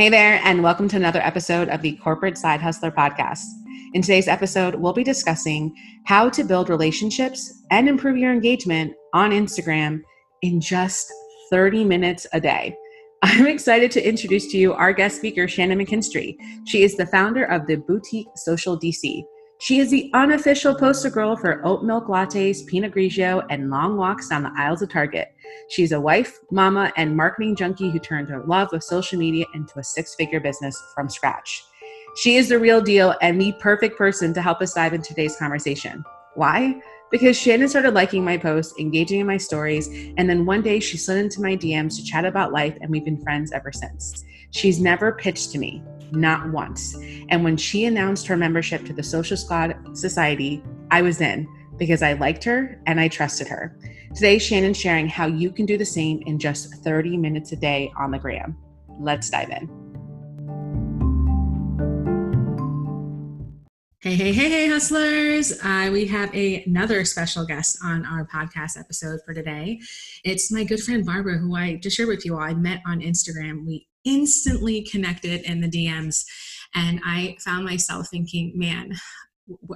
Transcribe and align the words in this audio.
Hey 0.00 0.08
there, 0.08 0.40
and 0.44 0.62
welcome 0.62 0.88
to 0.88 0.96
another 0.96 1.20
episode 1.20 1.68
of 1.68 1.82
the 1.82 1.92
Corporate 1.96 2.38
Side 2.38 2.62
Hustler 2.62 2.90
Podcast. 2.90 3.44
In 3.92 4.00
today's 4.00 4.28
episode, 4.28 4.74
we'll 4.76 4.94
be 4.94 5.04
discussing 5.04 5.76
how 6.06 6.30
to 6.30 6.42
build 6.42 6.70
relationships 6.70 7.62
and 7.70 7.86
improve 7.86 8.16
your 8.16 8.32
engagement 8.32 8.94
on 9.12 9.32
Instagram 9.32 10.00
in 10.40 10.58
just 10.58 11.12
30 11.50 11.84
minutes 11.84 12.26
a 12.32 12.40
day. 12.40 12.74
I'm 13.22 13.46
excited 13.46 13.90
to 13.90 14.08
introduce 14.08 14.50
to 14.52 14.56
you 14.56 14.72
our 14.72 14.94
guest 14.94 15.18
speaker, 15.18 15.46
Shannon 15.46 15.78
McKinstrie. 15.78 16.34
She 16.66 16.82
is 16.82 16.96
the 16.96 17.04
founder 17.04 17.44
of 17.44 17.66
the 17.66 17.76
Boutique 17.76 18.28
Social 18.36 18.80
DC. 18.80 19.22
She 19.60 19.78
is 19.78 19.90
the 19.90 20.10
unofficial 20.14 20.74
poster 20.74 21.10
girl 21.10 21.36
for 21.36 21.60
oat 21.66 21.84
milk 21.84 22.06
lattes, 22.06 22.66
Pinot 22.66 22.94
Grigio, 22.94 23.44
and 23.50 23.68
long 23.68 23.98
walks 23.98 24.30
down 24.30 24.42
the 24.42 24.52
aisles 24.56 24.80
of 24.80 24.88
Target. 24.88 25.34
She's 25.68 25.92
a 25.92 26.00
wife, 26.00 26.38
mama, 26.50 26.90
and 26.96 27.14
marketing 27.14 27.56
junkie 27.56 27.90
who 27.90 27.98
turned 27.98 28.30
her 28.30 28.42
love 28.46 28.72
of 28.72 28.82
social 28.82 29.18
media 29.18 29.44
into 29.52 29.78
a 29.78 29.84
six 29.84 30.14
figure 30.14 30.40
business 30.40 30.82
from 30.94 31.10
scratch. 31.10 31.62
She 32.16 32.36
is 32.36 32.48
the 32.48 32.58
real 32.58 32.80
deal 32.80 33.14
and 33.20 33.38
the 33.38 33.52
perfect 33.60 33.98
person 33.98 34.32
to 34.32 34.40
help 34.40 34.62
us 34.62 34.72
dive 34.72 34.94
into 34.94 35.08
today's 35.08 35.36
conversation. 35.36 36.06
Why? 36.36 36.80
Because 37.10 37.36
Shannon 37.36 37.68
started 37.68 37.92
liking 37.92 38.24
my 38.24 38.38
posts, 38.38 38.72
engaging 38.80 39.20
in 39.20 39.26
my 39.26 39.36
stories, 39.36 39.88
and 40.16 40.30
then 40.30 40.46
one 40.46 40.62
day 40.62 40.80
she 40.80 40.96
slid 40.96 41.18
into 41.18 41.42
my 41.42 41.54
DMs 41.54 41.96
to 41.96 42.02
chat 42.02 42.24
about 42.24 42.50
life, 42.50 42.78
and 42.80 42.90
we've 42.90 43.04
been 43.04 43.22
friends 43.22 43.52
ever 43.52 43.72
since. 43.72 44.24
She's 44.52 44.80
never 44.80 45.12
pitched 45.12 45.52
to 45.52 45.58
me, 45.58 45.82
not 46.12 46.50
once. 46.50 46.96
And 47.28 47.44
when 47.44 47.56
she 47.56 47.84
announced 47.84 48.26
her 48.26 48.36
membership 48.36 48.84
to 48.86 48.92
the 48.92 49.02
Social 49.02 49.36
Squad 49.36 49.96
Society, 49.96 50.62
I 50.90 51.02
was 51.02 51.20
in 51.20 51.48
because 51.76 52.02
I 52.02 52.14
liked 52.14 52.44
her 52.44 52.80
and 52.86 53.00
I 53.00 53.08
trusted 53.08 53.48
her. 53.48 53.78
Today, 54.14 54.38
Shannon's 54.38 54.76
sharing 54.76 55.08
how 55.08 55.26
you 55.26 55.50
can 55.50 55.66
do 55.66 55.78
the 55.78 55.84
same 55.84 56.22
in 56.26 56.38
just 56.38 56.74
30 56.82 57.16
minutes 57.16 57.52
a 57.52 57.56
day 57.56 57.92
on 57.98 58.10
the 58.10 58.18
gram. 58.18 58.56
Let's 58.98 59.30
dive 59.30 59.50
in. 59.50 59.79
Hey, 64.02 64.14
hey, 64.14 64.32
hey, 64.32 64.48
hey, 64.48 64.66
hustlers. 64.66 65.52
Uh, 65.62 65.90
we 65.92 66.06
have 66.06 66.34
a, 66.34 66.64
another 66.64 67.04
special 67.04 67.44
guest 67.44 67.76
on 67.84 68.06
our 68.06 68.26
podcast 68.26 68.80
episode 68.80 69.20
for 69.26 69.34
today. 69.34 69.78
It's 70.24 70.50
my 70.50 70.64
good 70.64 70.82
friend 70.82 71.04
Barbara, 71.04 71.36
who 71.36 71.54
I 71.54 71.76
just 71.76 71.98
shared 71.98 72.08
with 72.08 72.24
you 72.24 72.36
all. 72.36 72.40
I 72.40 72.54
met 72.54 72.80
on 72.86 73.00
Instagram. 73.02 73.66
We 73.66 73.88
instantly 74.06 74.84
connected 74.90 75.42
in 75.42 75.60
the 75.60 75.68
DMs, 75.68 76.24
and 76.74 77.02
I 77.04 77.36
found 77.44 77.66
myself 77.66 78.08
thinking, 78.08 78.52
man, 78.54 78.94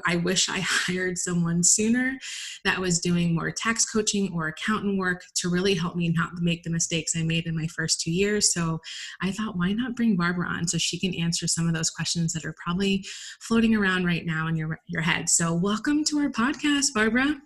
I 0.06 0.16
wish 0.16 0.48
I 0.48 0.60
hired 0.64 1.18
someone 1.18 1.62
sooner 1.62 2.18
that 2.64 2.80
was 2.80 3.00
doing 3.00 3.34
more 3.34 3.50
tax 3.50 3.84
coaching 3.84 4.32
or 4.34 4.48
accountant 4.48 4.98
work 4.98 5.24
to 5.36 5.48
really 5.48 5.74
help 5.74 5.96
me 5.96 6.08
not 6.08 6.30
make 6.40 6.62
the 6.62 6.70
mistakes 6.70 7.16
I 7.16 7.22
made 7.22 7.46
in 7.46 7.56
my 7.56 7.66
first 7.68 8.00
two 8.00 8.10
years. 8.10 8.52
So 8.52 8.80
I 9.22 9.32
thought, 9.32 9.56
why 9.56 9.72
not 9.72 9.96
bring 9.96 10.16
Barbara 10.16 10.48
on 10.48 10.66
so 10.68 10.78
she 10.78 10.98
can 10.98 11.14
answer 11.14 11.46
some 11.46 11.68
of 11.68 11.74
those 11.74 11.90
questions 11.90 12.32
that 12.32 12.44
are 12.44 12.54
probably 12.62 13.04
floating 13.40 13.74
around 13.74 14.04
right 14.04 14.24
now 14.24 14.48
in 14.48 14.56
your, 14.56 14.78
your 14.86 15.02
head. 15.02 15.28
So 15.28 15.54
welcome 15.54 16.04
to 16.04 16.18
our 16.18 16.30
podcast, 16.30 16.86
Barbara. 16.94 17.36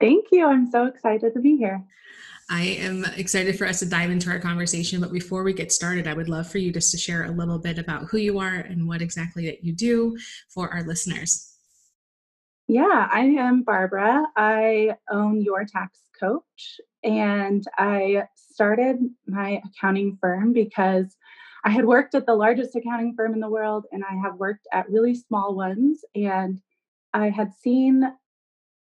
Thank 0.00 0.26
you. 0.30 0.46
I'm 0.46 0.70
so 0.70 0.86
excited 0.86 1.32
to 1.34 1.40
be 1.40 1.56
here. 1.56 1.82
I 2.48 2.62
am 2.62 3.04
excited 3.16 3.58
for 3.58 3.66
us 3.66 3.80
to 3.80 3.86
dive 3.86 4.10
into 4.10 4.30
our 4.30 4.38
conversation. 4.38 5.00
But 5.00 5.12
before 5.12 5.42
we 5.42 5.52
get 5.52 5.72
started, 5.72 6.06
I 6.06 6.14
would 6.14 6.28
love 6.28 6.48
for 6.48 6.58
you 6.58 6.72
just 6.72 6.92
to 6.92 6.98
share 6.98 7.24
a 7.24 7.30
little 7.30 7.58
bit 7.58 7.78
about 7.78 8.04
who 8.04 8.18
you 8.18 8.38
are 8.38 8.54
and 8.54 8.86
what 8.86 9.02
exactly 9.02 9.46
that 9.46 9.64
you 9.64 9.72
do 9.72 10.16
for 10.48 10.72
our 10.72 10.84
listeners. 10.84 11.54
Yeah, 12.68 13.08
I 13.10 13.20
am 13.20 13.62
Barbara. 13.62 14.26
I 14.36 14.96
own 15.10 15.40
Your 15.40 15.64
Tax 15.64 16.00
Coach, 16.18 16.80
and 17.04 17.64
I 17.78 18.24
started 18.36 18.98
my 19.26 19.60
accounting 19.64 20.18
firm 20.20 20.52
because 20.52 21.16
I 21.66 21.70
had 21.70 21.84
worked 21.84 22.14
at 22.14 22.26
the 22.26 22.34
largest 22.34 22.76
accounting 22.76 23.14
firm 23.14 23.34
in 23.34 23.40
the 23.40 23.50
world 23.50 23.86
and 23.90 24.04
I 24.04 24.14
have 24.22 24.36
worked 24.36 24.68
at 24.72 24.88
really 24.88 25.16
small 25.16 25.56
ones. 25.56 26.04
And 26.14 26.60
I 27.12 27.28
had 27.28 27.52
seen 27.54 28.04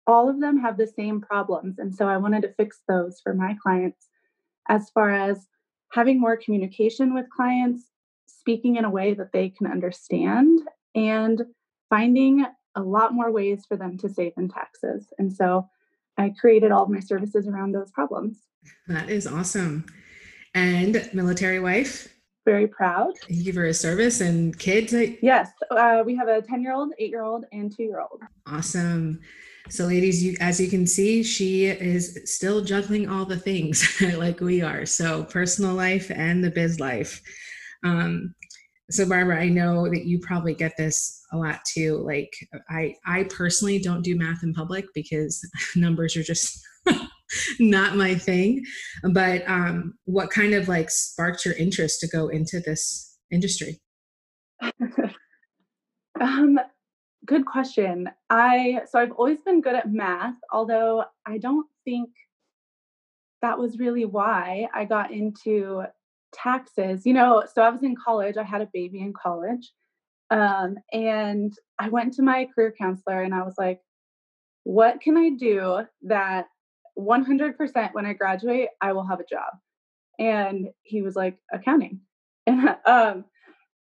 all 0.07 0.29
of 0.29 0.40
them 0.40 0.57
have 0.57 0.78
the 0.78 0.88
same 0.88 1.22
problems. 1.22 1.78
And 1.78 1.94
so 1.94 2.07
I 2.07 2.18
wanted 2.18 2.41
to 2.44 2.53
fix 2.53 2.79
those 2.88 3.19
for 3.22 3.34
my 3.34 3.56
clients 3.62 4.07
as 4.69 4.90
far 4.90 5.12
as 5.12 5.45
having 5.91 6.19
more 6.19 6.38
communication 6.38 7.13
with 7.13 7.25
clients, 7.29 7.84
speaking 8.25 8.78
in 8.78 8.85
a 8.85 8.90
way 8.90 9.13
that 9.13 9.34
they 9.34 9.50
can 9.50 9.68
understand, 9.68 10.62
and 10.95 11.44
finding 11.90 12.45
a 12.75 12.81
lot 12.81 13.13
more 13.13 13.31
ways 13.31 13.66
for 13.68 13.75
them 13.75 13.97
to 13.97 14.09
save 14.09 14.34
in 14.38 14.47
taxes. 14.50 15.07
And 15.18 15.31
so 15.31 15.68
I 16.18 16.34
created 16.39 16.72
all 16.72 16.84
of 16.84 16.89
my 16.89 17.00
services 17.00 17.47
around 17.47 17.74
those 17.74 17.91
problems. 17.91 18.39
That 18.88 19.09
is 19.09 19.28
awesome. 19.28 19.85
And 20.53 21.09
military 21.13 21.59
wife? 21.59 22.13
Very 22.45 22.68
proud. 22.68 23.13
Thank 23.28 23.45
you 23.45 23.53
for 23.53 23.66
his 23.66 23.79
service 23.79 24.22
and 24.22 24.57
kids. 24.57 24.94
Yes, 25.22 25.51
uh, 25.69 26.03
we 26.06 26.16
have 26.16 26.29
a 26.29 26.41
10 26.41 26.62
year 26.62 26.74
old, 26.74 26.94
eight 26.97 27.09
year 27.09 27.24
old, 27.24 27.45
and 27.51 27.75
two 27.75 27.84
year 27.84 28.00
old. 28.00 28.22
Awesome. 28.45 29.19
So, 29.70 29.86
ladies, 29.86 30.24
you 30.24 30.36
as 30.40 30.60
you 30.62 30.70
can 30.70 30.88
see, 30.88 31.24
she 31.24 31.66
is 31.66 32.20
still 32.26 32.64
juggling 32.64 33.10
all 33.10 33.26
the 33.26 33.38
things 33.38 34.02
like 34.18 34.40
we 34.40 34.62
are. 34.62 34.86
So, 34.86 35.26
personal 35.26 35.74
life 35.74 36.10
and 36.10 36.44
the 36.44 36.50
biz 36.50 36.80
life. 36.80 37.22
Um, 37.84 38.34
so, 38.90 39.08
Barbara, 39.08 39.42
I 39.42 39.50
know 39.50 39.90
that 39.90 40.06
you 40.06 40.20
probably 40.20 40.54
get 40.54 40.78
this 40.78 41.22
a 41.34 41.38
lot 41.38 41.60
too. 41.66 41.98
Like, 41.98 42.34
I 42.70 42.96
I 43.06 43.24
personally 43.24 43.80
don't 43.80 44.04
do 44.04 44.18
math 44.18 44.42
in 44.42 44.54
public 44.54 44.86
because 44.94 45.46
numbers 45.76 46.16
are 46.16 46.24
just 46.24 46.66
not 47.60 47.98
my 47.98 48.16
thing. 48.16 48.64
But 49.12 49.44
um, 49.48 49.96
what 50.06 50.30
kind 50.30 50.54
of 50.54 50.70
like 50.70 50.90
sparked 50.90 51.44
your 51.44 51.56
interest 51.56 52.00
to 52.02 52.08
go 52.08 52.30
into 52.30 52.62
this 52.62 53.18
industry? 53.32 53.82
um, 56.22 56.58
good 57.28 57.46
question. 57.46 58.10
I 58.30 58.82
so 58.90 59.00
I've 59.00 59.12
always 59.12 59.42
been 59.42 59.62
good 59.62 59.76
at 59.76 59.92
math, 59.92 60.36
although 60.52 61.06
I 61.26 61.38
don't 61.38 61.68
think 61.86 62.10
that 63.42 63.60
was 63.60 63.78
really 63.78 64.06
why 64.06 64.68
I 64.74 64.86
got 64.86 65.12
into 65.12 65.84
taxes. 66.34 67.06
You 67.06 67.14
know, 67.14 67.44
so 67.54 67.62
I 67.62 67.70
was 67.70 67.84
in 67.84 67.96
college, 67.96 68.38
I 68.38 68.44
had 68.44 68.62
a 68.62 68.70
baby 68.74 69.00
in 69.02 69.14
college. 69.14 69.72
Um, 70.30 70.76
and 70.92 71.54
I 71.80 71.90
went 71.90 72.14
to 72.14 72.22
my 72.22 72.48
career 72.54 72.74
counselor 72.78 73.22
and 73.22 73.34
I 73.34 73.44
was 73.44 73.56
like, 73.58 73.80
what 74.64 75.00
can 75.00 75.16
I 75.16 75.30
do 75.30 75.86
that 76.04 76.48
100% 77.00 77.94
when 77.94 78.06
I 78.06 78.14
graduate, 78.14 78.70
I 78.82 78.92
will 78.92 79.08
have 79.08 79.22
a 79.22 79.26
job? 79.26 79.54
And 80.20 80.68
he 80.84 81.02
was 81.02 81.16
like, 81.16 81.38
accounting. 81.52 82.02
And 82.48 82.70
um, 82.86 83.26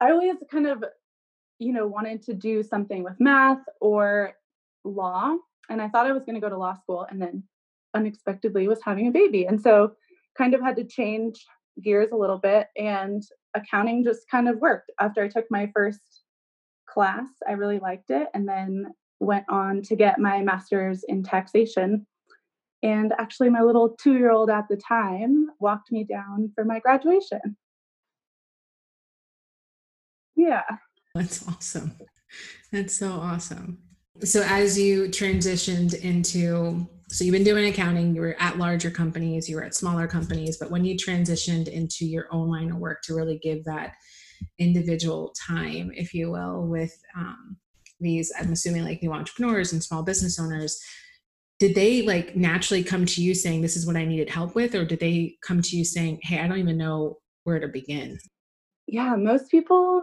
I 0.03 0.11
always 0.11 0.37
kind 0.51 0.67
of 0.67 0.85
you 1.61 1.73
know, 1.73 1.87
wanted 1.87 2.23
to 2.23 2.35
do 2.35 2.63
something 2.63 3.05
with 3.05 3.21
math 3.21 3.61
or 3.81 4.33
law. 4.85 5.37
And 5.69 5.81
I 5.81 5.89
thought 5.89 6.07
I 6.07 6.13
was 6.13 6.25
going 6.25 6.35
to 6.35 6.41
go 6.41 6.49
to 6.49 6.59
law 6.59 6.75
school 6.75 7.07
and 7.09 7.21
then 7.21 7.45
unexpectedly 7.95 8.67
was 8.67 8.81
having 8.83 9.07
a 9.07 9.13
baby. 9.13 9.45
And 9.45 9.61
so 9.61 9.93
kind 10.37 10.55
of 10.55 10.63
had 10.63 10.77
to 10.77 10.85
change 10.85 11.45
gears 11.83 12.11
a 12.13 12.17
little 12.17 12.39
bit 12.39 12.69
and 12.77 13.23
accounting 13.55 14.05
just 14.05 14.29
kind 14.31 14.49
of 14.49 14.59
worked. 14.59 14.91
After 14.99 15.23
I 15.23 15.29
took 15.29 15.45
my 15.51 15.71
first 15.75 16.01
class, 16.89 17.29
I 17.47 17.53
really 17.53 17.79
liked 17.79 18.11
it 18.11 18.29
and 18.35 18.49
then 18.49 18.93
went 19.21 19.45
on 19.51 19.83
to 19.83 19.97
get 19.97 20.19
my 20.19 20.41
master's 20.41 21.05
in 21.05 21.23
taxation. 21.23 22.07
And 22.83 23.13
actually, 23.19 23.51
my 23.51 23.61
little 23.61 23.91
two 24.01 24.15
year 24.15 24.31
old 24.31 24.49
at 24.49 24.67
the 24.69 24.77
time 24.77 25.49
walked 25.61 25.93
me 25.93 26.05
down 26.05 26.51
for 26.55 26.65
my 26.65 26.81
graduation. 26.81 27.59
Yeah. 30.35 30.63
That's 31.15 31.47
awesome. 31.49 31.97
That's 32.73 32.95
so 32.95 33.13
awesome. 33.13 33.79
So 34.23 34.43
as 34.47 34.79
you 34.79 35.05
transitioned 35.05 35.95
into 36.01 36.87
so 37.09 37.25
you've 37.25 37.33
been 37.33 37.43
doing 37.43 37.67
accounting, 37.67 38.15
you 38.15 38.21
were 38.21 38.37
at 38.39 38.57
larger 38.57 38.91
companies, 38.91 39.49
you 39.49 39.57
were 39.57 39.65
at 39.65 39.75
smaller 39.75 40.07
companies, 40.07 40.59
but 40.59 40.71
when 40.71 40.85
you 40.85 40.95
transitioned 40.95 41.67
into 41.67 42.07
your 42.07 42.29
own 42.31 42.49
line 42.49 42.71
of 42.71 42.77
work 42.77 43.03
to 43.03 43.17
really 43.17 43.39
give 43.39 43.65
that 43.65 43.95
individual 44.61 45.35
time, 45.49 45.91
if 45.93 46.15
you 46.15 46.31
will, 46.31 46.69
with 46.69 46.97
um, 47.17 47.57
these, 47.99 48.33
I'm 48.39 48.53
assuming 48.53 48.85
like 48.85 49.03
new 49.03 49.13
entrepreneurs 49.13 49.73
and 49.73 49.83
small 49.83 50.05
business 50.05 50.39
owners, 50.39 50.81
did 51.59 51.75
they 51.75 52.03
like 52.03 52.37
naturally 52.37 52.85
come 52.85 53.05
to 53.07 53.23
you 53.23 53.35
saying, 53.35 53.61
This 53.61 53.77
is 53.77 53.87
what 53.89 53.97
I 53.97 54.05
needed 54.05 54.31
help 54.31 54.55
with? 54.55 54.77
Or 54.77 54.85
did 54.85 55.01
they 55.01 55.37
come 55.43 55.61
to 55.63 55.77
you 55.77 55.85
saying, 55.85 56.21
Hey, 56.23 56.39
I 56.39 56.47
don't 56.47 56.59
even 56.59 56.79
know 56.79 57.19
where 57.43 57.59
to 57.59 57.67
begin? 57.67 58.19
Yeah, 58.87 59.17
most 59.17 59.51
people 59.51 60.03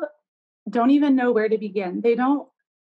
don't 0.70 0.92
even 0.92 1.16
know 1.16 1.32
where 1.32 1.50
to 1.50 1.58
begin. 1.58 2.02
They 2.02 2.16
don't 2.16 2.48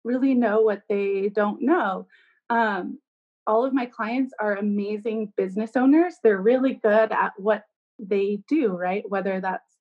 really 0.05 0.35
know 0.35 0.61
what 0.61 0.83
they 0.89 1.31
don't 1.35 1.63
know. 1.63 2.07
Um, 2.51 2.99
all 3.47 3.65
of 3.65 3.73
my 3.73 3.87
clients 3.87 4.33
are 4.41 4.57
amazing 4.57 5.33
business 5.37 5.73
owners. 5.77 6.17
They're 6.23 6.41
really 6.41 6.75
good 6.75 7.13
at 7.13 7.33
what 7.37 7.65
they 7.99 8.43
do, 8.49 8.69
right? 8.69 9.05
Whether 9.09 9.41
that's, 9.41 9.77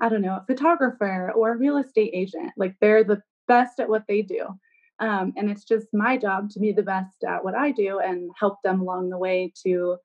I 0.00 0.08
don't 0.08 0.22
know, 0.22 0.36
a 0.36 0.44
photographer 0.46 1.32
or 1.34 1.52
a 1.52 1.58
real 1.58 1.78
estate 1.78 2.10
agent. 2.12 2.52
Like 2.56 2.76
they're 2.80 3.04
the 3.04 3.22
best 3.48 3.80
at 3.80 3.88
what 3.88 4.04
they 4.08 4.22
do. 4.22 4.46
Um, 4.98 5.32
and 5.36 5.50
it's 5.50 5.64
just 5.64 5.88
my 5.92 6.16
job 6.16 6.50
to 6.50 6.60
be 6.60 6.72
the 6.72 6.82
best 6.82 7.24
at 7.26 7.42
what 7.42 7.54
I 7.54 7.72
do 7.72 7.98
and 7.98 8.30
help 8.38 8.62
them 8.62 8.80
along 8.80 9.10
the 9.10 9.18
way 9.18 9.52
to 9.64 9.96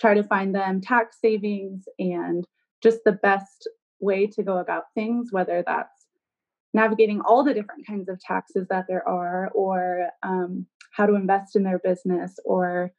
try 0.00 0.14
to 0.14 0.22
find 0.22 0.54
them 0.54 0.80
tax 0.80 1.18
savings 1.20 1.84
and 1.98 2.46
just 2.82 3.00
the 3.04 3.12
best 3.12 3.68
way 4.00 4.26
to 4.26 4.42
go 4.42 4.58
about 4.58 4.84
things, 4.94 5.28
whether 5.30 5.62
that's 5.66 5.95
navigating 6.76 7.20
all 7.22 7.42
the 7.42 7.54
different 7.54 7.86
kinds 7.86 8.08
of 8.08 8.20
taxes 8.20 8.66
that 8.70 8.84
there 8.88 9.06
are, 9.08 9.50
or 9.54 10.10
um, 10.22 10.66
how 10.92 11.06
to 11.06 11.14
invest 11.14 11.56
in 11.56 11.64
their 11.64 11.80
business, 11.80 12.38
or 12.44 12.92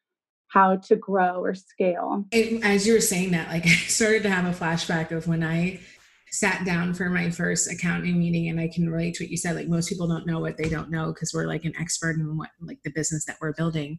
how 0.49 0.77
to 0.77 0.95
grow 0.95 1.41
or 1.41 1.53
scale. 1.53 2.25
It, 2.31 2.63
as 2.63 2.85
you 2.87 2.93
were 2.93 3.01
saying 3.01 3.31
that, 3.31 3.49
like 3.49 3.65
I 3.65 3.69
started 3.69 4.23
to 4.23 4.29
have 4.29 4.45
a 4.45 4.57
flashback 4.57 5.11
of 5.11 5.27
when 5.27 5.43
I 5.43 5.79
sat 6.29 6.65
down 6.65 6.93
for 6.93 7.09
my 7.09 7.29
first 7.29 7.71
accounting 7.71 8.19
meeting 8.19 8.49
and 8.49 8.59
I 8.59 8.67
can 8.67 8.89
relate 8.89 9.15
to 9.15 9.23
what 9.23 9.31
you 9.31 9.37
said. 9.37 9.55
Like 9.55 9.69
most 9.69 9.87
people 9.87 10.07
don't 10.07 10.25
know 10.25 10.39
what 10.39 10.57
they 10.57 10.67
don't 10.67 10.91
know 10.91 11.07
because 11.07 11.31
we're 11.33 11.47
like 11.47 11.63
an 11.63 11.73
expert 11.79 12.17
in 12.17 12.37
what 12.37 12.49
like 12.61 12.79
the 12.83 12.91
business 12.91 13.25
that 13.25 13.37
we're 13.39 13.53
building. 13.53 13.97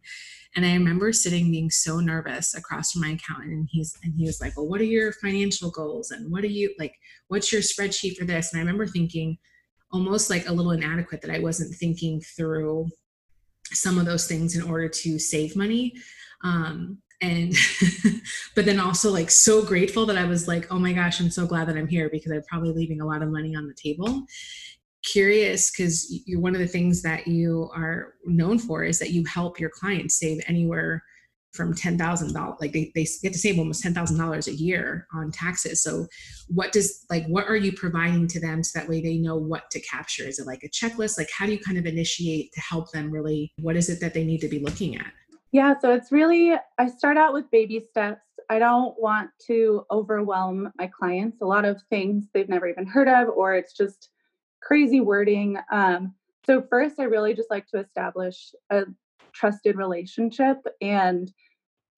And 0.55 0.67
I 0.67 0.75
remember 0.75 1.13
sitting 1.13 1.51
being 1.51 1.71
so 1.71 2.01
nervous 2.01 2.55
across 2.55 2.93
from 2.93 3.03
my 3.03 3.11
accountant 3.11 3.53
and 3.53 3.69
he's 3.71 3.95
and 4.03 4.15
he 4.17 4.27
was 4.27 4.41
like, 4.41 4.57
Well, 4.57 4.69
what 4.69 4.81
are 4.81 4.85
your 4.85 5.13
financial 5.13 5.71
goals? 5.71 6.11
And 6.11 6.31
what 6.31 6.45
are 6.45 6.49
you 6.49 6.75
like, 6.79 6.95
what's 7.29 7.51
your 7.51 7.63
spreadsheet 7.63 8.17
for 8.17 8.25
this? 8.25 8.53
And 8.53 8.59
I 8.59 8.63
remember 8.63 8.87
thinking 8.87 9.39
almost 9.93 10.31
like 10.31 10.49
a 10.49 10.53
little 10.53 10.73
inadequate 10.73 11.23
that 11.23 11.31
I 11.31 11.39
wasn't 11.39 11.75
thinking 11.75 12.21
through 12.21 12.89
some 13.67 13.99
of 13.99 14.07
those 14.07 14.27
things 14.27 14.57
in 14.57 14.63
order 14.63 14.89
to 14.89 15.19
save 15.19 15.57
money. 15.57 15.95
Um, 16.43 16.99
and 17.21 17.55
but 18.55 18.65
then 18.65 18.79
also 18.79 19.11
like 19.11 19.31
so 19.31 19.61
grateful 19.65 20.07
that 20.07 20.17
i 20.17 20.25
was 20.25 20.47
like 20.47 20.69
oh 20.71 20.79
my 20.79 20.93
gosh 20.93 21.21
i'm 21.21 21.31
so 21.31 21.47
glad 21.47 21.67
that 21.67 21.77
i'm 21.77 21.89
here 21.89 22.09
because 22.11 22.31
i'm 22.31 22.43
probably 22.49 22.73
leaving 22.73 23.01
a 23.01 23.07
lot 23.07 23.23
of 23.23 23.29
money 23.29 23.57
on 23.57 23.67
the 23.67 23.75
table 23.75 24.25
curious 25.05 25.71
because 25.71 26.23
you're 26.27 26.41
one 26.41 26.55
of 26.55 26.61
the 26.61 26.67
things 26.67 27.03
that 27.03 27.27
you 27.27 27.71
are 27.75 28.15
known 28.25 28.59
for 28.59 28.85
is 28.85 28.99
that 28.99 29.11
you 29.11 29.25
help 29.25 29.59
your 29.59 29.71
clients 29.71 30.19
save 30.19 30.41
anywhere 30.47 31.03
from 31.53 31.75
$10,000 31.75 32.61
like 32.61 32.73
they, 32.73 32.93
they 32.95 33.07
get 33.23 33.33
to 33.33 33.39
save 33.39 33.59
almost 33.59 33.83
$10,000 33.83 34.47
a 34.47 34.55
year 34.55 35.07
on 35.15 35.31
taxes 35.31 35.83
so 35.83 36.07
what 36.49 36.73
does 36.73 37.05
like 37.11 37.27
what 37.27 37.49
are 37.49 37.57
you 37.57 37.73
providing 37.73 38.27
to 38.29 38.39
them 38.39 38.63
so 38.63 38.79
that 38.79 38.89
way 38.89 39.01
they 39.01 39.17
know 39.17 39.37
what 39.37 39.71
to 39.71 39.81
capture 39.81 40.25
is 40.25 40.39
it 40.39 40.47
like 40.47 40.63
a 40.63 40.69
checklist 40.69 41.17
like 41.17 41.31
how 41.37 41.47
do 41.47 41.53
you 41.53 41.59
kind 41.59 41.79
of 41.79 41.87
initiate 41.87 42.53
to 42.53 42.61
help 42.61 42.93
them 42.93 43.11
really 43.11 43.51
what 43.61 43.77
is 43.77 43.89
it 43.89 44.01
that 44.01 44.13
they 44.15 44.25
need 44.25 44.41
to 44.41 44.49
be 44.49 44.59
looking 44.59 44.97
at 44.97 45.13
yeah, 45.53 45.79
so 45.79 45.93
it's 45.93 46.13
really, 46.13 46.55
I 46.79 46.89
start 46.89 47.17
out 47.17 47.33
with 47.33 47.51
baby 47.51 47.81
steps. 47.91 48.21
I 48.51 48.59
don't 48.59 48.95
want 49.01 49.31
to 49.47 49.85
overwhelm 49.91 50.71
my 50.77 50.89
clients. 50.89 51.41
A 51.41 51.47
lot 51.47 51.65
of 51.65 51.81
things 51.91 52.27
they've 52.33 52.49
never 52.49 52.69
even 52.69 52.87
heard 52.87 53.09
of, 53.09 53.29
or 53.29 53.55
it's 53.55 53.73
just 53.73 54.11
crazy 54.63 55.01
wording. 55.01 55.57
Um, 55.73 56.15
so, 56.45 56.63
first, 56.69 56.99
I 56.99 57.05
really 57.05 57.35
just 57.35 57.51
like 57.51 57.67
to 57.69 57.79
establish 57.81 58.53
a 58.71 58.85
trusted 59.33 59.77
relationship 59.77 60.59
and 60.81 61.33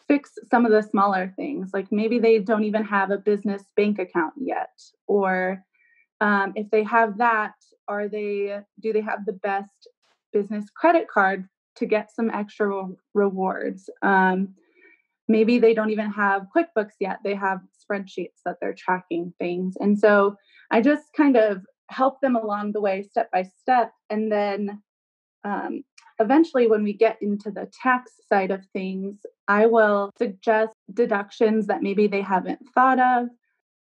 fix 0.08 0.32
some 0.50 0.66
of 0.66 0.72
the 0.72 0.82
smaller 0.82 1.32
things. 1.36 1.70
Like 1.72 1.92
maybe 1.92 2.18
they 2.18 2.38
don't 2.38 2.64
even 2.64 2.84
have 2.84 3.10
a 3.10 3.18
business 3.18 3.62
bank 3.76 3.98
account 3.98 4.34
yet, 4.36 4.70
or 5.06 5.62
um, 6.20 6.52
if 6.56 6.70
they 6.70 6.82
have 6.84 7.18
that, 7.18 7.54
are 7.88 8.08
they 8.08 8.60
do 8.80 8.92
they 8.92 9.00
have 9.00 9.24
the 9.24 9.32
best 9.32 9.88
business 10.32 10.66
credit 10.74 11.08
card 11.08 11.48
to 11.76 11.86
get 11.86 12.10
some 12.10 12.30
extra 12.30 12.86
rewards. 13.14 13.88
Um, 14.02 14.54
maybe 15.28 15.58
they 15.58 15.74
don't 15.74 15.90
even 15.90 16.10
have 16.10 16.46
QuickBooks 16.54 16.94
yet, 16.98 17.18
they 17.24 17.34
have 17.34 17.60
spreadsheets 17.80 18.42
that 18.44 18.56
they're 18.60 18.74
tracking 18.74 19.32
things. 19.38 19.76
And 19.80 19.98
so 19.98 20.36
I 20.70 20.80
just 20.80 21.04
kind 21.16 21.36
of 21.36 21.64
help 21.88 22.20
them 22.20 22.36
along 22.36 22.72
the 22.72 22.80
way, 22.80 23.02
step 23.02 23.30
by 23.32 23.42
step. 23.42 23.92
And 24.10 24.30
then 24.30 24.82
um, 25.44 25.82
eventually, 26.20 26.68
when 26.68 26.82
we 26.84 26.92
get 26.92 27.16
into 27.20 27.50
the 27.50 27.68
tax 27.82 28.12
side 28.28 28.50
of 28.50 28.64
things, 28.72 29.16
I 29.48 29.66
will 29.66 30.10
suggest 30.18 30.74
deductions 30.92 31.66
that 31.66 31.82
maybe 31.82 32.06
they 32.06 32.20
haven't 32.20 32.60
thought 32.74 33.00
of. 33.00 33.28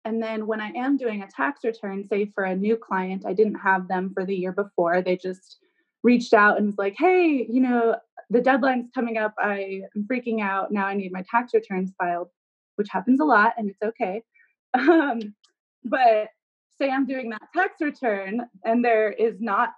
And 0.06 0.24
then 0.24 0.48
when 0.48 0.62
I 0.62 0.72
am 0.72 0.98
doing 0.98 1.22
a 1.22 1.28
tax 1.28 1.60
return, 1.64 2.04
say 2.08 2.32
for 2.34 2.46
a 2.46 2.56
new 2.56 2.76
client, 2.76 3.26
I 3.26 3.34
didn't 3.34 3.56
have 3.56 3.88
them 3.88 4.12
for 4.14 4.26
the 4.26 4.36
year 4.36 4.52
before, 4.52 5.02
they 5.02 5.18
just 5.18 5.58
reached 6.04 6.34
out 6.34 6.58
and 6.58 6.66
was 6.66 6.78
like, 6.78 6.96
hey, 6.98 7.46
you 7.48 7.62
know, 7.62 7.96
the 8.32 8.42
deadline's 8.42 8.90
coming 8.96 9.18
up. 9.18 9.36
I 9.38 9.84
am 9.96 10.08
freaking 10.12 10.42
out. 10.42 10.72
Now 10.72 10.88
I 10.88 10.96
need 10.96 11.12
my 11.12 11.24
tax 11.30 11.54
returns 11.54 11.92
filed, 12.00 12.30
which 12.78 12.88
happens 12.90 13.20
a 13.20 13.26
lot 13.26 13.54
and 13.58 13.70
it's 13.70 13.82
okay. 13.84 14.24
Um, 14.74 15.36
but 15.84 16.30
say 16.78 16.90
I'm 16.90 17.06
doing 17.06 17.30
that 17.32 17.42
tax 17.54 17.82
return 17.82 18.42
and 18.64 18.86
there 18.86 19.12
is 19.12 19.36
not 19.42 19.74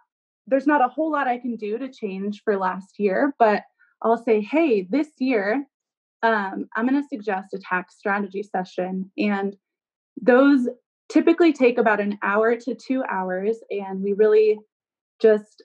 there's 0.47 0.67
not 0.67 0.83
a 0.83 0.89
whole 0.89 1.11
lot 1.11 1.27
I 1.27 1.37
can 1.37 1.55
do 1.55 1.77
to 1.77 1.89
change 1.89 2.41
for 2.43 2.57
last 2.57 2.99
year, 2.99 3.33
but 3.39 3.63
I'll 4.01 4.23
say, 4.23 4.41
hey, 4.41 4.87
this 4.89 5.07
year, 5.19 5.65
um, 6.21 6.67
I'm 6.75 6.87
going 6.87 7.01
to 7.01 7.07
suggest 7.07 7.53
a 7.53 7.59
tax 7.59 7.95
strategy 7.97 8.43
session. 8.43 9.11
And 9.17 9.55
those 10.21 10.67
typically 11.09 11.53
take 11.53 11.77
about 11.77 11.99
an 11.99 12.17
hour 12.23 12.55
to 12.55 12.75
two 12.75 13.03
hours. 13.09 13.59
And 13.69 14.01
we 14.01 14.13
really 14.13 14.59
just 15.21 15.63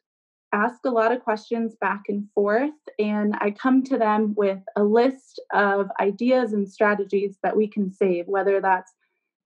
ask 0.52 0.80
a 0.84 0.90
lot 0.90 1.12
of 1.12 1.22
questions 1.22 1.74
back 1.80 2.02
and 2.08 2.26
forth, 2.34 2.70
and 2.98 3.34
I 3.40 3.50
come 3.50 3.82
to 3.84 3.98
them 3.98 4.34
with 4.36 4.60
a 4.76 4.82
list 4.82 5.40
of 5.52 5.88
ideas 6.00 6.52
and 6.52 6.68
strategies 6.68 7.36
that 7.42 7.56
we 7.56 7.68
can 7.68 7.92
save, 7.92 8.26
whether 8.26 8.60
that's 8.60 8.92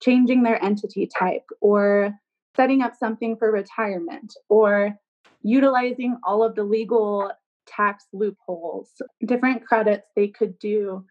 changing 0.01 0.43
their 0.43 0.63
entity 0.63 1.09
type 1.09 1.45
or 1.61 2.13
setting 2.57 2.83
up 2.83 2.95
something 2.95 3.37
for 3.37 3.51
retirement 3.51 4.35
or 4.49 4.97
utilizing 5.43 6.19
all 6.25 6.43
of 6.43 6.55
the 6.55 6.65
legal 6.65 7.31
tax 7.67 8.07
loopholes, 8.13 8.91
different 9.25 9.65
credits 9.67 10.07
they 10.15 10.29
could 10.29 10.59
do. 10.59 11.05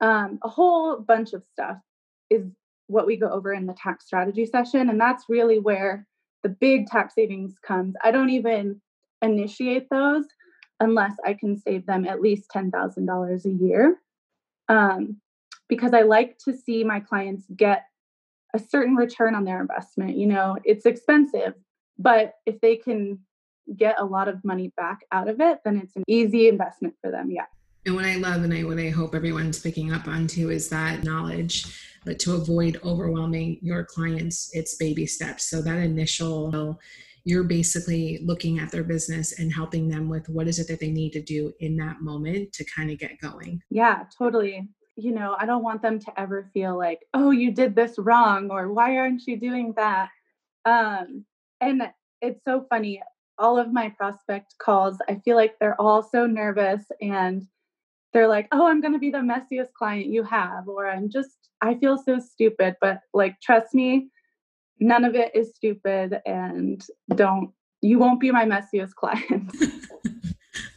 Um, 0.00 0.38
a 0.42 0.48
whole 0.48 0.98
bunch 0.98 1.32
of 1.32 1.44
stuff 1.44 1.78
is 2.30 2.44
what 2.86 3.06
we 3.06 3.16
go 3.16 3.28
over 3.28 3.52
in 3.52 3.66
the 3.66 3.74
tax 3.74 4.06
strategy 4.06 4.46
session. 4.46 4.88
And 4.88 5.00
that's 5.00 5.24
really 5.28 5.58
where 5.58 6.06
the 6.42 6.48
big 6.48 6.86
tax 6.86 7.14
savings 7.14 7.54
comes. 7.66 7.94
I 8.02 8.10
don't 8.10 8.30
even 8.30 8.80
initiate 9.22 9.88
those 9.90 10.24
unless 10.80 11.12
I 11.24 11.34
can 11.34 11.58
save 11.58 11.86
them 11.86 12.06
at 12.06 12.22
least 12.22 12.50
$10,000 12.54 13.44
a 13.44 13.64
year. 13.64 13.96
Um, 14.68 15.20
because 15.68 15.92
I 15.92 16.02
like 16.02 16.38
to 16.44 16.56
see 16.56 16.84
my 16.84 17.00
clients 17.00 17.44
get 17.54 17.84
a 18.54 18.58
certain 18.58 18.94
return 18.94 19.34
on 19.34 19.44
their 19.44 19.60
investment. 19.60 20.16
You 20.16 20.26
know, 20.26 20.56
it's 20.64 20.86
expensive, 20.86 21.54
but 21.98 22.34
if 22.46 22.60
they 22.60 22.76
can 22.76 23.18
get 23.76 23.96
a 23.98 24.04
lot 24.04 24.28
of 24.28 24.44
money 24.44 24.72
back 24.76 25.00
out 25.12 25.28
of 25.28 25.40
it, 25.40 25.60
then 25.64 25.78
it's 25.78 25.96
an 25.96 26.04
easy 26.06 26.48
investment 26.48 26.94
for 27.02 27.10
them. 27.10 27.30
Yeah. 27.30 27.46
And 27.86 27.94
what 27.94 28.04
I 28.04 28.16
love 28.16 28.42
and 28.42 28.52
I 28.52 28.64
what 28.64 28.78
I 28.78 28.90
hope 28.90 29.14
everyone's 29.14 29.60
picking 29.60 29.92
up 29.92 30.08
on 30.08 30.26
too 30.26 30.50
is 30.50 30.68
that 30.68 31.04
knowledge, 31.04 31.64
but 32.04 32.18
to 32.20 32.34
avoid 32.34 32.80
overwhelming 32.84 33.58
your 33.62 33.84
clients, 33.84 34.50
it's 34.52 34.76
baby 34.76 35.06
steps. 35.06 35.48
So 35.48 35.62
that 35.62 35.78
initial 35.78 36.78
you're 37.28 37.44
basically 37.44 38.20
looking 38.24 38.58
at 38.58 38.70
their 38.70 38.84
business 38.84 39.38
and 39.38 39.52
helping 39.52 39.86
them 39.86 40.08
with 40.08 40.28
what 40.30 40.48
is 40.48 40.58
it 40.58 40.66
that 40.68 40.80
they 40.80 40.90
need 40.90 41.12
to 41.12 41.20
do 41.20 41.52
in 41.60 41.76
that 41.76 42.00
moment 42.00 42.52
to 42.54 42.64
kind 42.64 42.90
of 42.90 42.98
get 42.98 43.20
going. 43.20 43.62
Yeah, 43.70 44.04
totally. 44.16 44.66
You 44.96 45.12
know, 45.12 45.36
I 45.38 45.44
don't 45.44 45.62
want 45.62 45.82
them 45.82 45.98
to 45.98 46.20
ever 46.20 46.48
feel 46.54 46.78
like, 46.78 47.00
oh, 47.12 47.30
you 47.30 47.52
did 47.52 47.76
this 47.76 47.98
wrong 47.98 48.50
or 48.50 48.72
why 48.72 48.96
aren't 48.96 49.26
you 49.26 49.38
doing 49.38 49.74
that? 49.76 50.08
Um, 50.64 51.26
and 51.60 51.82
it's 52.22 52.42
so 52.46 52.66
funny. 52.70 53.02
All 53.38 53.58
of 53.58 53.72
my 53.72 53.90
prospect 53.90 54.54
calls, 54.58 54.98
I 55.08 55.16
feel 55.24 55.36
like 55.36 55.54
they're 55.58 55.80
all 55.80 56.02
so 56.02 56.26
nervous 56.26 56.82
and 57.00 57.46
they're 58.12 58.28
like, 58.28 58.48
oh, 58.52 58.66
I'm 58.66 58.80
going 58.80 58.94
to 58.94 58.98
be 58.98 59.10
the 59.10 59.18
messiest 59.18 59.72
client 59.76 60.06
you 60.06 60.22
have, 60.24 60.66
or 60.66 60.88
I'm 60.88 61.10
just, 61.10 61.50
I 61.60 61.74
feel 61.74 61.98
so 61.98 62.18
stupid. 62.18 62.76
But 62.80 63.00
like, 63.12 63.40
trust 63.40 63.74
me, 63.74 64.08
none 64.80 65.04
of 65.04 65.14
it 65.14 65.34
is 65.34 65.54
stupid 65.54 66.20
and 66.26 66.84
don't 67.14 67.50
you 67.80 67.98
won't 67.98 68.20
be 68.20 68.30
my 68.30 68.44
messiest 68.44 68.94
client 68.96 69.52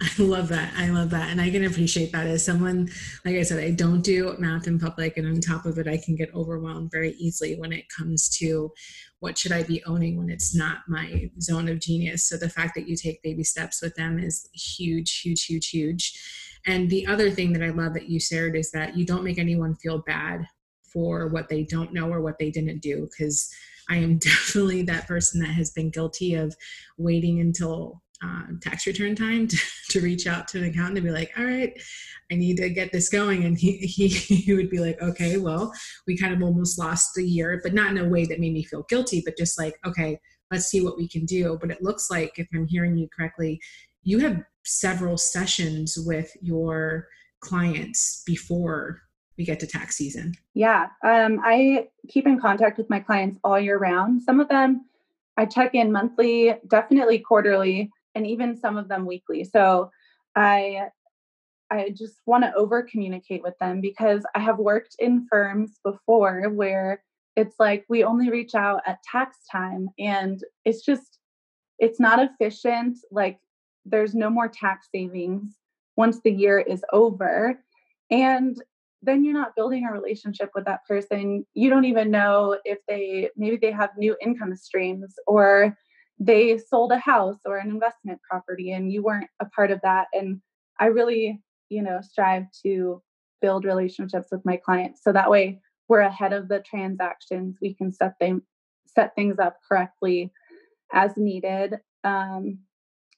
I 0.20 0.22
love 0.22 0.48
that. 0.48 0.74
I 0.76 0.90
love 0.90 1.12
that. 1.12 1.30
And 1.30 1.40
I 1.40 1.52
can 1.52 1.64
appreciate 1.64 2.12
that 2.12 2.26
as 2.26 2.44
someone, 2.44 2.90
like 3.24 3.36
I 3.36 3.44
said, 3.44 3.64
I 3.64 3.72
don't 3.72 4.02
do 4.02 4.36
math 4.40 4.66
in 4.66 4.80
public. 4.80 5.18
And 5.18 5.28
on 5.28 5.40
top 5.40 5.66
of 5.66 5.78
it, 5.78 5.88
I 5.88 5.98
can 5.98 6.16
get 6.16 6.34
overwhelmed 6.34 6.90
very 6.92 7.12
easily 7.14 7.56
when 7.56 7.72
it 7.72 7.86
comes 7.96 8.28
to 8.38 8.72
what 9.20 9.38
should 9.38 9.52
I 9.52 9.62
be 9.62 9.84
owning 9.86 10.18
when 10.18 10.30
it's 10.32 10.56
not 10.56 10.80
my 10.88 11.30
zone 11.40 11.70
of 11.70 11.80
genius. 11.80 12.28
So 12.28 12.38
the 12.38 12.50
fact 12.50 12.74
that 12.76 12.88
you 12.88 12.96
take 12.96 13.22
baby 13.22 13.44
steps 13.44 13.82
with 13.82 13.94
them 13.96 14.18
is 14.18 14.50
huge, 14.54 15.22
huge, 15.22 15.46
huge, 15.46 15.70
huge. 15.70 16.20
And 16.66 16.90
the 16.90 17.06
other 17.06 17.30
thing 17.30 17.54
that 17.54 17.64
I 17.64 17.70
love 17.70 17.94
that 17.94 18.10
you 18.10 18.20
shared 18.20 18.56
is 18.56 18.72
that 18.72 18.98
you 18.98 19.06
don't 19.06 19.24
make 19.24 19.38
anyone 19.38 19.76
feel 19.76 20.00
bad 20.00 20.46
for 20.92 21.28
what 21.28 21.48
they 21.48 21.64
don't 21.64 21.94
know 21.94 22.12
or 22.12 22.22
what 22.22 22.40
they 22.40 22.50
didn't 22.50 22.82
do. 22.82 23.08
Because 23.12 23.54
I 23.88 23.98
am 23.98 24.18
definitely 24.18 24.82
that 24.84 25.08
person 25.08 25.42
that 25.42 25.50
has 25.50 25.70
been 25.70 25.92
guilty 25.92 26.34
of 26.34 26.56
waiting 26.98 27.40
until 27.40 28.02
uh, 28.24 28.44
tax 28.62 28.86
return 28.88 29.16
time 29.16 29.48
to, 29.48 29.58
to, 29.90 30.02
reach 30.02 30.28
out 30.28 30.48
to 30.48 30.60
an 30.60 30.66
accountant 30.66 30.98
and 30.98 31.06
be 31.06 31.12
like, 31.12 31.32
all 31.38 31.46
right, 31.46 31.74
I 32.32 32.36
need 32.36 32.58
to 32.58 32.70
get 32.70 32.92
this 32.92 33.10
going. 33.10 33.46
And 33.46 33.58
he, 33.58 33.78
he, 33.78 34.08
he 34.08 34.54
would 34.54 34.70
be 34.70 34.80
like, 34.80 35.02
okay, 35.02 35.38
well, 35.38 35.74
we 36.08 36.18
kind 36.18 36.34
of 36.34 36.42
almost 36.42 36.80
lost 36.80 37.12
the 37.16 37.28
year, 37.28 37.60
but 37.64 37.74
not 37.74 37.92
in 37.92 37.98
a 37.98 38.10
way 38.10 38.26
that 38.26 38.40
made 38.40 38.54
me 38.54 38.64
feel 38.64 38.86
guilty, 38.90 39.22
but 39.26 39.38
just 39.38 39.60
like, 39.60 39.76
okay, 39.86 40.20
let's 40.52 40.66
see 40.66 40.82
what 40.82 40.98
we 40.98 41.08
can 41.08 41.26
do. 41.26 41.58
But 41.60 41.72
it 41.72 41.82
looks 41.82 42.12
like, 42.12 42.34
if 42.38 42.48
I'm 42.54 42.68
hearing 42.68 42.98
you 42.98 43.08
correctly, 43.16 43.60
you 44.04 44.20
have 44.20 44.44
several 44.64 45.18
sessions 45.18 45.98
with 45.98 46.32
your 46.42 47.08
clients 47.40 48.24
before 48.26 49.02
we 49.38 49.46
get 49.46 49.60
to 49.60 49.68
tax 49.68 49.96
season? 49.96 50.34
Yeah, 50.54 50.88
um, 51.04 51.40
I 51.44 51.88
keep 52.08 52.28
in 52.28 52.40
contact 52.40 52.78
with 52.78 52.90
my 52.90 53.00
clients 53.00 53.40
all 53.44 53.60
year 53.60 53.78
round. 53.78 54.22
Some 54.22 54.40
of 54.40 54.48
them 54.50 54.86
I 55.38 55.46
check 55.46 55.74
in 55.74 55.92
monthly, 55.92 56.54
definitely 56.68 57.20
quarterly, 57.20 57.92
and 58.16 58.28
even 58.28 58.58
some 58.58 58.78
of 58.78 58.88
them 58.88 59.06
weekly. 59.06 59.44
So 59.44 59.92
I 60.36 60.90
I 61.70 61.90
just 61.96 62.16
want 62.26 62.44
to 62.44 62.54
over 62.54 62.84
communicate 62.84 63.42
with 63.42 63.58
them 63.60 63.80
because 63.80 64.24
I 64.36 64.40
have 64.40 64.60
worked 64.60 64.98
in 65.00 65.26
firms 65.32 65.80
before 65.86 66.50
where 66.50 67.02
it's 67.38 67.56
like 67.60 67.86
we 67.88 68.04
only 68.04 68.30
reach 68.30 68.56
out 68.56 68.82
at 68.86 69.02
tax 69.10 69.38
time 69.50 69.88
and 69.98 70.44
it's 70.66 70.84
just 70.84 71.20
it's 71.80 72.00
not 72.00 72.20
efficient 72.20 72.98
like 73.10 73.40
there's 73.86 74.14
no 74.14 74.30
more 74.30 74.50
tax 74.50 74.90
savings 74.94 75.50
once 75.96 76.20
the 76.24 76.32
year 76.32 76.60
is 76.60 76.84
over 76.92 77.58
and 78.10 78.62
then 79.02 79.24
you're 79.24 79.34
not 79.34 79.56
building 79.56 79.86
a 79.86 79.92
relationship 79.92 80.52
with 80.54 80.66
that 80.66 80.86
person 80.86 81.46
you 81.54 81.70
don't 81.70 81.86
even 81.86 82.12
know 82.12 82.58
if 82.66 82.80
they 82.88 83.30
maybe 83.38 83.56
they 83.56 83.72
have 83.72 83.92
new 83.98 84.16
income 84.22 84.56
streams 84.56 85.16
or 85.26 85.76
they 86.22 86.56
sold 86.60 86.92
a 86.92 87.00
house 87.00 87.40
or 87.46 87.58
an 87.58 87.72
investment 87.72 88.22
property 88.30 88.72
and 88.72 88.94
you 88.94 89.02
weren't 89.02 89.30
a 89.40 89.46
part 89.46 89.72
of 89.72 89.82
that. 89.82 90.08
And 90.14 90.40
i 90.80 90.86
really 90.86 91.42
you 91.70 91.82
know 91.82 92.00
strive 92.02 92.46
to 92.64 93.02
build 93.42 93.66
relationships 93.66 94.28
with 94.32 94.46
my 94.46 94.56
clients. 94.56 95.04
So 95.04 95.12
that 95.12 95.32
way 95.32 95.60
we're 95.88 96.02
ahead 96.02 96.32
of 96.32 96.48
the 96.48 96.60
transactions. 96.60 97.58
We 97.62 97.74
can 97.74 97.92
set 97.92 98.14
them 98.20 98.44
set 98.86 99.16
things 99.16 99.40
up 99.40 99.58
correctly 99.68 100.32
as 100.94 101.18
needed. 101.18 101.80
Um, 102.04 102.60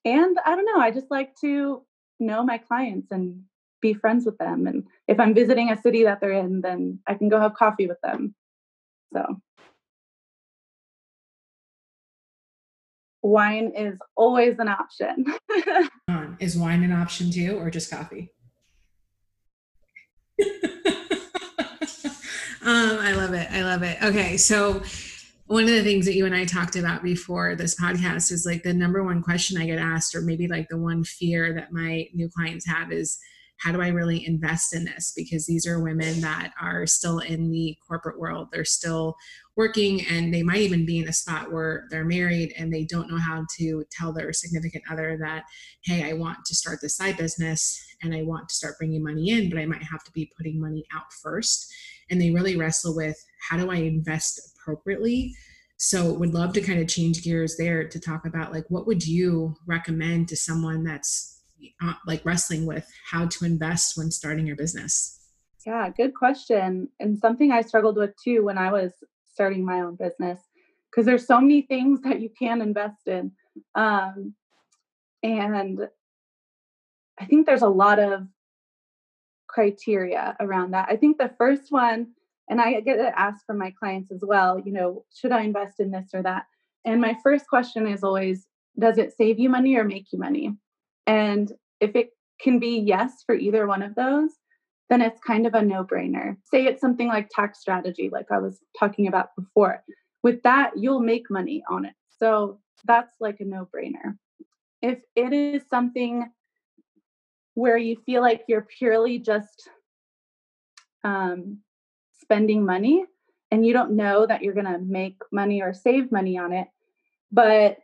and 0.05 0.37
i 0.45 0.53
don't 0.53 0.65
know 0.65 0.81
i 0.81 0.91
just 0.91 1.09
like 1.09 1.33
to 1.39 1.81
know 2.19 2.43
my 2.43 2.57
clients 2.57 3.09
and 3.11 3.41
be 3.81 3.93
friends 3.93 4.25
with 4.25 4.37
them. 4.37 4.65
And 4.67 4.85
if 5.09 5.19
i'm 5.19 5.33
visiting 5.33 5.69
a 5.69 5.81
city 5.81 6.03
that 6.03 6.21
they're 6.21 6.31
in 6.31 6.61
then 6.61 6.99
i 7.07 7.15
can 7.15 7.27
go 7.27 7.39
have 7.39 7.53
coffee 7.53 7.87
with 7.87 7.99
them. 8.01 8.33
So 9.13 9.41
wine 13.23 13.71
is 13.75 13.97
always 14.15 14.59
an 14.59 14.67
option 14.67 15.25
is 16.39 16.57
wine 16.57 16.83
an 16.83 16.91
option 16.91 17.31
too 17.31 17.57
or 17.57 17.71
just 17.71 17.89
coffee 17.89 18.29
um, 22.65 22.97
I 22.99 23.13
love 23.13 23.33
it. 23.33 23.47
I 23.51 23.61
love 23.61 23.83
it. 23.83 24.01
Okay. 24.03 24.37
So, 24.37 24.81
one 25.45 25.63
of 25.63 25.69
the 25.69 25.83
things 25.83 26.05
that 26.05 26.15
you 26.15 26.25
and 26.25 26.33
I 26.33 26.45
talked 26.45 26.75
about 26.75 27.03
before 27.03 27.55
this 27.55 27.79
podcast 27.79 28.31
is 28.31 28.45
like 28.45 28.63
the 28.63 28.73
number 28.73 29.03
one 29.03 29.21
question 29.21 29.61
I 29.61 29.67
get 29.67 29.77
asked, 29.77 30.15
or 30.15 30.21
maybe 30.21 30.47
like 30.47 30.69
the 30.69 30.77
one 30.77 31.03
fear 31.03 31.53
that 31.53 31.71
my 31.71 32.07
new 32.13 32.29
clients 32.29 32.65
have 32.67 32.91
is 32.91 33.19
how 33.63 33.71
do 33.71 33.81
I 33.81 33.87
really 33.87 34.25
invest 34.25 34.75
in 34.75 34.83
this? 34.83 35.13
Because 35.15 35.45
these 35.45 35.65
are 35.65 35.81
women 35.81 36.19
that 36.19 36.51
are 36.59 36.85
still 36.85 37.19
in 37.19 37.49
the 37.49 37.77
corporate 37.87 38.19
world. 38.19 38.49
They're 38.51 38.65
still 38.65 39.15
working 39.55 40.05
and 40.07 40.33
they 40.33 40.43
might 40.43 40.57
even 40.57 40.85
be 40.85 40.99
in 40.99 41.07
a 41.07 41.13
spot 41.13 41.51
where 41.51 41.87
they're 41.89 42.03
married 42.03 42.53
and 42.57 42.73
they 42.73 42.83
don't 42.83 43.09
know 43.09 43.17
how 43.17 43.45
to 43.57 43.85
tell 43.89 44.11
their 44.11 44.33
significant 44.33 44.83
other 44.89 45.17
that, 45.21 45.45
hey, 45.85 46.09
I 46.09 46.13
want 46.13 46.43
to 46.45 46.55
start 46.55 46.79
this 46.81 46.97
side 46.97 47.15
business 47.15 47.81
and 48.01 48.13
I 48.13 48.23
want 48.23 48.49
to 48.49 48.55
start 48.55 48.77
bringing 48.77 49.01
money 49.01 49.29
in, 49.29 49.49
but 49.49 49.59
I 49.59 49.65
might 49.65 49.83
have 49.83 50.03
to 50.03 50.11
be 50.11 50.29
putting 50.35 50.59
money 50.59 50.83
out 50.93 51.13
first. 51.21 51.71
And 52.09 52.19
they 52.19 52.31
really 52.31 52.57
wrestle 52.57 52.93
with 52.93 53.15
how 53.49 53.55
do 53.55 53.71
I 53.71 53.75
invest 53.75 54.57
appropriately? 54.59 55.33
So 55.77 56.13
would 56.13 56.33
love 56.33 56.51
to 56.53 56.61
kind 56.61 56.79
of 56.79 56.89
change 56.89 57.23
gears 57.23 57.55
there 57.57 57.87
to 57.87 57.99
talk 57.99 58.25
about 58.25 58.51
like 58.51 58.65
what 58.67 58.87
would 58.87 59.07
you 59.07 59.55
recommend 59.65 60.27
to 60.29 60.35
someone 60.35 60.83
that's 60.83 61.42
like 62.05 62.25
wrestling 62.25 62.65
with 62.65 62.87
how 63.09 63.27
to 63.27 63.45
invest 63.45 63.97
when 63.97 64.11
starting 64.11 64.47
your 64.47 64.55
business? 64.55 65.19
Yeah, 65.65 65.89
good 65.89 66.13
question. 66.13 66.89
And 66.99 67.17
something 67.17 67.51
I 67.51 67.61
struggled 67.61 67.97
with 67.97 68.11
too 68.21 68.43
when 68.43 68.57
I 68.57 68.71
was 68.71 68.91
starting 69.25 69.65
my 69.65 69.81
own 69.81 69.95
business 69.95 70.39
because 70.91 71.05
there's 71.05 71.25
so 71.25 71.39
many 71.41 71.63
things 71.63 72.01
that 72.01 72.19
you 72.19 72.29
can 72.37 72.61
invest 72.61 73.07
in. 73.07 73.31
Um, 73.75 74.35
and 75.23 75.87
I 77.19 77.25
think 77.25 77.45
there's 77.45 77.61
a 77.61 77.67
lot 77.67 77.99
of 77.99 78.27
criteria 79.47 80.35
around 80.39 80.71
that. 80.71 80.89
I 80.89 80.97
think 80.97 81.17
the 81.17 81.31
first 81.37 81.71
one, 81.71 82.07
and 82.49 82.59
I 82.59 82.81
get 82.81 82.99
asked 83.15 83.45
from 83.45 83.57
my 83.57 83.71
clients 83.71 84.11
as 84.11 84.21
well, 84.21 84.59
you 84.59 84.73
know, 84.73 85.05
should 85.15 85.31
I 85.31 85.41
invest 85.41 85.79
in 85.79 85.91
this 85.91 86.09
or 86.13 86.23
that? 86.23 86.45
And 86.85 86.99
my 86.99 87.15
first 87.23 87.47
question 87.47 87.87
is 87.87 88.03
always, 88.03 88.45
does 88.77 88.97
it 88.97 89.13
save 89.15 89.39
you 89.39 89.49
money 89.49 89.75
or 89.75 89.83
make 89.83 90.11
you 90.11 90.19
money? 90.19 90.57
And 91.07 91.51
if 91.79 91.95
it 91.95 92.11
can 92.39 92.59
be 92.59 92.79
yes 92.79 93.23
for 93.25 93.35
either 93.35 93.67
one 93.67 93.81
of 93.81 93.95
those, 93.95 94.31
then 94.89 95.01
it's 95.01 95.19
kind 95.21 95.47
of 95.47 95.53
a 95.53 95.61
no 95.61 95.83
brainer. 95.83 96.37
Say 96.51 96.65
it's 96.65 96.81
something 96.81 97.07
like 97.07 97.29
tax 97.29 97.59
strategy, 97.59 98.09
like 98.11 98.27
I 98.31 98.37
was 98.37 98.59
talking 98.77 99.07
about 99.07 99.29
before. 99.37 99.83
With 100.21 100.43
that, 100.43 100.71
you'll 100.77 100.99
make 100.99 101.29
money 101.29 101.63
on 101.69 101.85
it. 101.85 101.93
So 102.19 102.59
that's 102.85 103.13
like 103.19 103.39
a 103.39 103.45
no 103.45 103.67
brainer. 103.73 104.17
If 104.81 104.99
it 105.15 105.33
is 105.33 105.63
something 105.69 106.29
where 107.55 107.77
you 107.77 107.97
feel 108.05 108.21
like 108.21 108.43
you're 108.47 108.67
purely 108.77 109.19
just 109.19 109.69
um, 111.03 111.59
spending 112.21 112.65
money 112.65 113.05
and 113.51 113.65
you 113.65 113.73
don't 113.73 113.91
know 113.91 114.25
that 114.25 114.41
you're 114.41 114.53
going 114.53 114.65
to 114.65 114.79
make 114.79 115.17
money 115.31 115.61
or 115.61 115.73
save 115.73 116.11
money 116.11 116.37
on 116.37 116.51
it, 116.53 116.67
but 117.31 117.77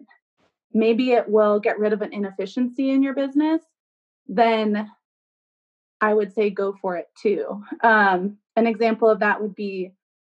maybe 0.74 1.12
it 1.12 1.30
will 1.30 1.60
get 1.60 1.80
rid 1.80 1.94
of 1.94 2.02
an 2.02 2.14
inefficiency 2.14 2.90
in 2.92 3.02
your 3.02 3.14
business, 3.14 3.62
then 4.28 4.90
I 6.02 6.14
would 6.14 6.34
say 6.34 6.50
go 6.50 6.76
for 6.82 6.96
it 6.98 7.08
too. 7.22 7.64
Um, 7.84 8.38
an 8.56 8.68
example 8.68 9.10
of 9.10 9.20
that 9.20 9.42
would 9.42 9.56
be 9.56 9.92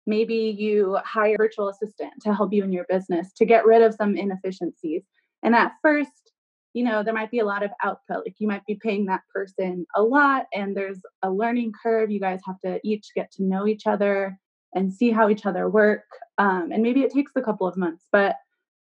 maybe 0.07 0.55
you 0.57 0.97
hire 1.03 1.35
a 1.35 1.37
virtual 1.37 1.69
assistant 1.69 2.13
to 2.21 2.33
help 2.33 2.53
you 2.53 2.63
in 2.63 2.73
your 2.73 2.85
business 2.89 3.31
to 3.33 3.45
get 3.45 3.65
rid 3.65 3.81
of 3.81 3.93
some 3.93 4.15
inefficiencies. 4.15 5.03
And 5.43 5.55
at 5.55 5.73
first, 5.81 6.33
you 6.73 6.83
know, 6.83 7.03
there 7.03 7.13
might 7.13 7.31
be 7.31 7.39
a 7.39 7.45
lot 7.45 7.63
of 7.63 7.71
output. 7.83 8.25
Like 8.25 8.35
you 8.39 8.47
might 8.47 8.65
be 8.65 8.75
paying 8.75 9.05
that 9.05 9.21
person 9.33 9.85
a 9.95 10.01
lot, 10.01 10.45
and 10.53 10.75
there's 10.75 10.99
a 11.21 11.29
learning 11.29 11.73
curve. 11.83 12.09
You 12.09 12.19
guys 12.19 12.39
have 12.45 12.59
to 12.61 12.79
each 12.83 13.09
get 13.13 13.31
to 13.33 13.43
know 13.43 13.67
each 13.67 13.87
other 13.87 14.39
and 14.73 14.93
see 14.93 15.11
how 15.11 15.29
each 15.29 15.45
other 15.45 15.69
work. 15.69 16.05
Um, 16.37 16.69
and 16.71 16.81
maybe 16.81 17.01
it 17.01 17.11
takes 17.11 17.33
a 17.35 17.41
couple 17.41 17.67
of 17.67 17.75
months, 17.75 18.05
but 18.11 18.37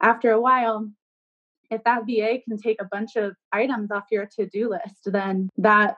after 0.01 0.31
a 0.31 0.41
while, 0.41 0.89
if 1.75 1.85
that 1.85 2.03
VA 2.07 2.39
can 2.47 2.59
take 2.59 2.81
a 2.81 2.89
bunch 2.91 3.17
of 3.17 3.35
items 3.53 3.91
off 3.91 4.05
your 4.11 4.27
to 4.39 4.47
do 4.47 4.71
list, 4.71 5.01
then 5.07 5.49
that 5.59 5.97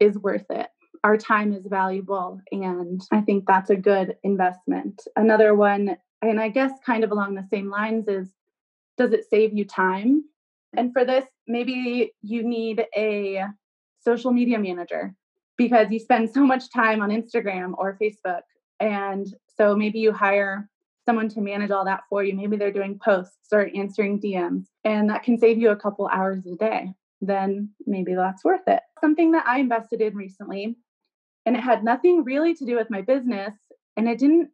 is 0.00 0.18
worth 0.18 0.46
it. 0.50 0.68
Our 1.02 1.16
time 1.16 1.52
is 1.52 1.66
valuable, 1.66 2.40
and 2.50 3.00
I 3.12 3.20
think 3.20 3.44
that's 3.46 3.70
a 3.70 3.76
good 3.76 4.16
investment. 4.22 5.02
Another 5.16 5.54
one, 5.54 5.96
and 6.22 6.40
I 6.40 6.48
guess 6.48 6.72
kind 6.84 7.04
of 7.04 7.10
along 7.10 7.34
the 7.34 7.46
same 7.50 7.68
lines, 7.68 8.08
is 8.08 8.28
does 8.96 9.12
it 9.12 9.26
save 9.28 9.52
you 9.52 9.64
time? 9.64 10.24
And 10.76 10.92
for 10.92 11.04
this, 11.04 11.24
maybe 11.46 12.12
you 12.22 12.42
need 12.42 12.86
a 12.96 13.44
social 14.00 14.32
media 14.32 14.58
manager 14.58 15.14
because 15.56 15.90
you 15.90 15.98
spend 15.98 16.30
so 16.30 16.44
much 16.44 16.70
time 16.72 17.02
on 17.02 17.10
Instagram 17.10 17.72
or 17.76 17.98
Facebook. 18.00 18.42
And 18.80 19.26
so 19.56 19.76
maybe 19.76 20.00
you 20.00 20.12
hire 20.12 20.68
someone 21.04 21.28
to 21.30 21.40
manage 21.40 21.70
all 21.70 21.84
that 21.84 22.04
for 22.08 22.24
you. 22.24 22.34
Maybe 22.34 22.56
they're 22.56 22.72
doing 22.72 22.98
posts 23.02 23.52
or 23.52 23.70
answering 23.74 24.20
DMs, 24.20 24.66
and 24.84 25.10
that 25.10 25.22
can 25.22 25.38
save 25.38 25.58
you 25.58 25.70
a 25.70 25.76
couple 25.76 26.08
hours 26.08 26.46
a 26.46 26.56
day. 26.56 26.94
Then 27.20 27.70
maybe 27.86 28.14
that's 28.14 28.44
worth 28.44 28.66
it. 28.66 28.80
Something 29.00 29.32
that 29.32 29.46
I 29.46 29.58
invested 29.58 30.00
in 30.00 30.16
recently, 30.16 30.76
and 31.46 31.56
it 31.56 31.60
had 31.62 31.84
nothing 31.84 32.24
really 32.24 32.54
to 32.54 32.64
do 32.64 32.76
with 32.76 32.90
my 32.90 33.02
business, 33.02 33.54
and 33.96 34.08
it 34.08 34.18
didn't 34.18 34.50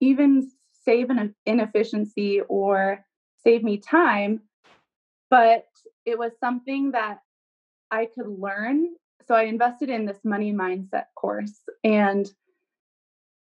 even 0.00 0.50
save 0.84 1.10
an 1.10 1.34
inefficiency 1.46 2.40
or 2.48 3.04
save 3.44 3.62
me 3.62 3.78
time 3.78 4.40
but 5.30 5.66
it 6.04 6.18
was 6.18 6.32
something 6.40 6.92
that 6.92 7.18
I 7.90 8.06
could 8.06 8.26
learn. 8.26 8.94
So 9.26 9.34
I 9.34 9.42
invested 9.42 9.90
in 9.90 10.06
this 10.06 10.18
money 10.24 10.52
mindset 10.52 11.06
course 11.14 11.60
and 11.84 12.30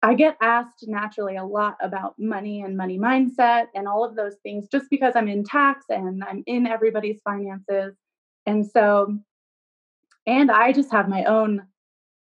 I 0.02 0.14
get 0.14 0.36
asked 0.40 0.84
naturally 0.86 1.36
a 1.36 1.44
lot 1.44 1.76
about 1.80 2.14
money 2.18 2.62
and 2.62 2.76
money 2.76 2.98
mindset 2.98 3.66
and 3.74 3.88
all 3.88 4.04
of 4.04 4.14
those 4.14 4.36
things 4.42 4.68
just 4.70 4.86
because 4.90 5.14
I'm 5.16 5.28
in 5.28 5.42
tax 5.42 5.86
and 5.88 6.22
I'm 6.22 6.42
in 6.46 6.66
everybody's 6.66 7.20
finances. 7.22 7.94
And 8.44 8.66
so, 8.66 9.18
and 10.26 10.50
I 10.50 10.72
just 10.72 10.92
have 10.92 11.08
my 11.08 11.24
own, 11.24 11.62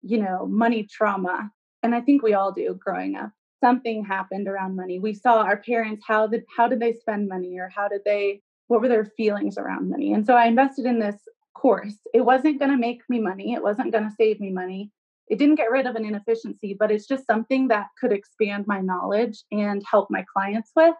you 0.02 0.18
know, 0.18 0.46
money 0.46 0.86
trauma. 0.90 1.50
And 1.82 1.94
I 1.94 2.00
think 2.00 2.22
we 2.22 2.34
all 2.34 2.52
do 2.52 2.78
growing 2.78 3.16
up. 3.16 3.30
Something 3.60 4.04
happened 4.04 4.48
around 4.48 4.76
money. 4.76 4.98
We 4.98 5.14
saw 5.14 5.42
our 5.42 5.56
parents, 5.56 6.04
how 6.06 6.26
did 6.26 6.44
how 6.56 6.68
did 6.68 6.80
they 6.80 6.92
spend 6.92 7.28
money 7.28 7.58
or 7.58 7.68
how 7.74 7.88
did 7.88 8.02
they 8.04 8.42
what 8.72 8.80
were 8.80 8.88
their 8.88 9.04
feelings 9.04 9.58
around 9.58 9.90
money 9.90 10.14
and 10.14 10.24
so 10.24 10.34
i 10.34 10.46
invested 10.46 10.86
in 10.86 10.98
this 10.98 11.16
course 11.54 11.98
it 12.14 12.22
wasn't 12.22 12.58
going 12.58 12.70
to 12.70 12.76
make 12.78 13.02
me 13.10 13.20
money 13.20 13.52
it 13.52 13.62
wasn't 13.62 13.92
going 13.92 14.02
to 14.02 14.14
save 14.18 14.40
me 14.40 14.50
money 14.50 14.90
it 15.32 15.38
didn't 15.38 15.54
get 15.54 15.70
rid 15.70 15.86
of 15.86 15.96
an 15.96 16.04
inefficiency 16.04 16.76
but 16.78 16.90
it's 16.90 17.08
just 17.08 17.26
something 17.26 17.68
that 17.68 17.86
could 17.98 18.12
expand 18.12 18.66
my 18.66 18.80
knowledge 18.80 19.42
and 19.50 19.82
help 19.90 20.10
my 20.10 20.22
clients 20.30 20.70
with. 20.76 20.94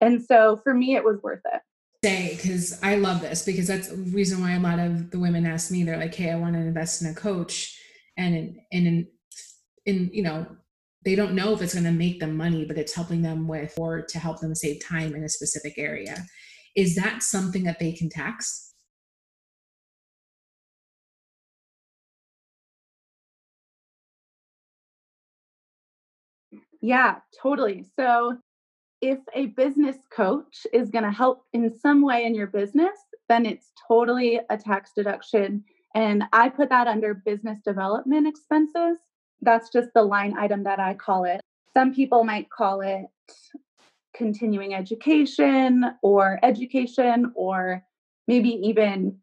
And 0.00 0.24
so 0.24 0.58
for 0.64 0.72
me 0.72 0.96
it 0.96 1.04
was 1.04 1.20
worth 1.22 1.42
it. 1.52 1.60
Say 2.02 2.34
because 2.34 2.82
i 2.82 2.94
love 2.94 3.20
this 3.20 3.44
because 3.44 3.66
that's 3.66 3.88
the 3.88 3.96
reason 3.96 4.40
why 4.40 4.52
a 4.52 4.60
lot 4.60 4.78
of 4.78 5.10
the 5.10 5.18
women 5.18 5.44
ask 5.44 5.70
me 5.70 5.82
they're 5.82 5.98
like 5.98 6.14
hey 6.14 6.30
i 6.30 6.36
want 6.36 6.54
to 6.54 6.60
invest 6.60 7.02
in 7.02 7.08
a 7.08 7.14
coach 7.14 7.76
and 8.16 8.36
in, 8.36 8.60
and 8.72 8.86
in 8.86 9.08
in 9.84 10.10
you 10.12 10.22
know 10.22 10.46
they 11.04 11.16
don't 11.16 11.34
know 11.34 11.52
if 11.52 11.60
it's 11.60 11.74
going 11.74 11.84
to 11.84 11.90
make 11.90 12.20
them 12.20 12.36
money 12.36 12.64
but 12.64 12.78
it's 12.78 12.94
helping 12.94 13.20
them 13.22 13.48
with 13.48 13.74
or 13.76 14.02
to 14.02 14.18
help 14.18 14.40
them 14.40 14.54
save 14.54 14.82
time 14.84 15.14
in 15.14 15.24
a 15.24 15.28
specific 15.28 15.74
area. 15.76 16.24
Is 16.76 16.94
that 16.94 17.22
something 17.22 17.64
that 17.64 17.80
they 17.80 17.92
can 17.92 18.08
tax 18.08 18.67
yeah 26.88 27.16
totally 27.42 27.84
so 27.98 28.36
if 29.00 29.18
a 29.34 29.46
business 29.46 29.96
coach 30.10 30.66
is 30.72 30.90
going 30.90 31.04
to 31.04 31.10
help 31.10 31.44
in 31.52 31.72
some 31.84 32.02
way 32.02 32.24
in 32.24 32.34
your 32.34 32.48
business 32.48 32.96
then 33.28 33.46
it's 33.46 33.72
totally 33.88 34.40
a 34.50 34.56
tax 34.56 34.90
deduction 34.96 35.64
and 35.94 36.24
I 36.32 36.48
put 36.48 36.68
that 36.68 36.86
under 36.86 37.14
business 37.14 37.58
development 37.64 38.26
expenses. 38.26 38.98
That's 39.40 39.70
just 39.70 39.88
the 39.94 40.02
line 40.02 40.36
item 40.38 40.64
that 40.64 40.80
I 40.80 40.94
call 40.94 41.24
it. 41.24 41.40
Some 41.74 41.94
people 41.94 42.24
might 42.24 42.50
call 42.50 42.80
it 42.80 43.06
continuing 44.14 44.74
education 44.74 45.84
or 46.02 46.38
education 46.42 47.32
or 47.34 47.84
maybe 48.26 48.50
even 48.50 49.18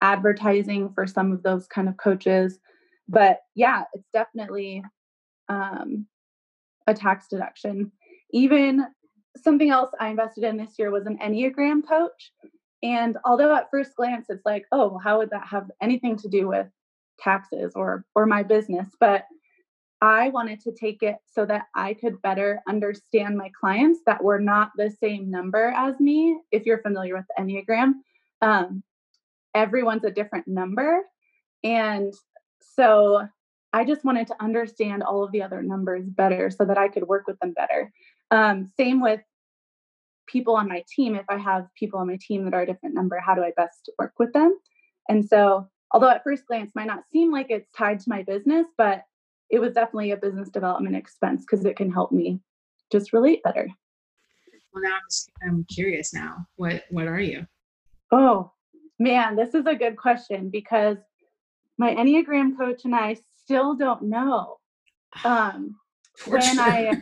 advertising 0.00 0.92
for 0.94 1.06
some 1.06 1.32
of 1.32 1.42
those 1.42 1.66
kind 1.66 1.88
of 1.88 1.96
coaches. 1.96 2.58
But 3.08 3.40
yeah, 3.54 3.84
it's 3.92 4.08
definitely 4.12 4.82
um, 5.48 6.06
a 6.92 6.94
tax 6.94 7.26
deduction. 7.28 7.90
Even 8.32 8.86
something 9.36 9.70
else 9.70 9.90
I 9.98 10.08
invested 10.08 10.44
in 10.44 10.56
this 10.56 10.78
year 10.78 10.90
was 10.90 11.06
an 11.06 11.18
Enneagram 11.18 11.86
coach. 11.86 12.32
And 12.82 13.16
although 13.24 13.54
at 13.54 13.70
first 13.70 13.96
glance 13.96 14.26
it's 14.28 14.44
like, 14.44 14.66
oh, 14.72 14.98
how 15.02 15.18
would 15.18 15.30
that 15.30 15.46
have 15.46 15.70
anything 15.80 16.16
to 16.18 16.28
do 16.28 16.48
with 16.48 16.68
taxes 17.18 17.72
or 17.74 18.04
or 18.14 18.26
my 18.26 18.42
business? 18.42 18.88
But 18.98 19.24
I 20.00 20.30
wanted 20.30 20.60
to 20.62 20.72
take 20.72 21.02
it 21.02 21.16
so 21.32 21.46
that 21.46 21.66
I 21.76 21.94
could 21.94 22.20
better 22.22 22.60
understand 22.68 23.36
my 23.36 23.50
clients 23.58 24.00
that 24.06 24.22
were 24.22 24.40
not 24.40 24.72
the 24.76 24.90
same 24.90 25.30
number 25.30 25.72
as 25.76 26.00
me. 26.00 26.40
If 26.50 26.66
you're 26.66 26.82
familiar 26.82 27.14
with 27.14 27.26
Enneagram, 27.38 27.92
um, 28.40 28.82
everyone's 29.54 30.04
a 30.04 30.10
different 30.10 30.48
number. 30.48 31.02
And 31.62 32.12
so 32.74 33.28
I 33.72 33.84
just 33.84 34.04
wanted 34.04 34.26
to 34.28 34.42
understand 34.42 35.02
all 35.02 35.24
of 35.24 35.32
the 35.32 35.42
other 35.42 35.62
numbers 35.62 36.04
better 36.08 36.50
so 36.50 36.64
that 36.64 36.78
I 36.78 36.88
could 36.88 37.04
work 37.04 37.26
with 37.26 37.38
them 37.40 37.52
better. 37.52 37.92
Um, 38.30 38.66
same 38.76 39.00
with 39.00 39.20
people 40.26 40.56
on 40.56 40.68
my 40.68 40.84
team, 40.88 41.14
if 41.14 41.24
I 41.28 41.38
have 41.38 41.66
people 41.74 41.98
on 42.00 42.06
my 42.06 42.18
team 42.20 42.44
that 42.44 42.54
are 42.54 42.62
a 42.62 42.66
different 42.66 42.94
number, 42.94 43.18
how 43.18 43.34
do 43.34 43.42
I 43.42 43.52
best 43.56 43.90
work 43.98 44.12
with 44.18 44.32
them? 44.32 44.56
And 45.08 45.26
so, 45.26 45.68
although 45.92 46.08
at 46.08 46.24
first 46.24 46.46
glance 46.46 46.72
might 46.74 46.86
not 46.86 47.04
seem 47.10 47.32
like 47.32 47.46
it's 47.50 47.70
tied 47.76 48.00
to 48.00 48.08
my 48.08 48.22
business, 48.22 48.66
but 48.76 49.04
it 49.50 49.58
was 49.58 49.74
definitely 49.74 50.12
a 50.12 50.16
business 50.16 50.48
development 50.48 50.96
expense 50.96 51.44
because 51.44 51.64
it 51.64 51.76
can 51.76 51.90
help 51.90 52.12
me 52.12 52.40
just 52.90 53.12
relate 53.12 53.42
better. 53.42 53.68
Well, 54.72 54.82
now 54.82 54.94
I'm, 54.94 55.00
just, 55.10 55.30
I'm 55.42 55.66
curious 55.70 56.14
now. 56.14 56.46
What 56.56 56.84
what 56.90 57.06
are 57.06 57.20
you? 57.20 57.46
Oh 58.10 58.52
man, 58.98 59.36
this 59.36 59.54
is 59.54 59.66
a 59.66 59.74
good 59.74 59.96
question 59.96 60.48
because 60.48 60.96
my 61.76 61.94
Enneagram 61.94 62.56
coach 62.56 62.84
and 62.84 62.94
I 62.94 63.16
still 63.52 63.74
don't 63.74 64.02
know. 64.02 64.58
Um, 65.24 65.76
when. 66.26 66.58
I 66.58 67.00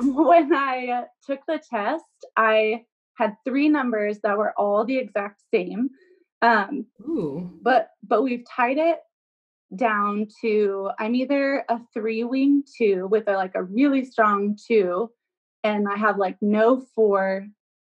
when 0.00 0.52
I 0.52 1.04
took 1.24 1.40
the 1.46 1.60
test, 1.70 2.04
I 2.36 2.84
had 3.16 3.36
three 3.44 3.68
numbers 3.68 4.18
that 4.22 4.36
were 4.36 4.52
all 4.58 4.84
the 4.84 4.98
exact 4.98 5.42
same. 5.52 5.90
Um, 6.42 6.86
Ooh. 7.00 7.50
But 7.62 7.90
but 8.02 8.22
we've 8.22 8.44
tied 8.50 8.78
it 8.78 8.98
down 9.76 10.28
to 10.40 10.90
I'm 10.98 11.14
either 11.14 11.64
a 11.68 11.80
three 11.92 12.24
wing 12.24 12.64
two 12.78 13.06
with 13.10 13.28
a 13.28 13.32
like 13.32 13.54
a 13.54 13.62
really 13.62 14.04
strong 14.04 14.56
two, 14.68 15.10
and 15.62 15.86
I 15.88 15.96
have 15.96 16.18
like 16.18 16.36
no 16.40 16.84
four 16.94 17.46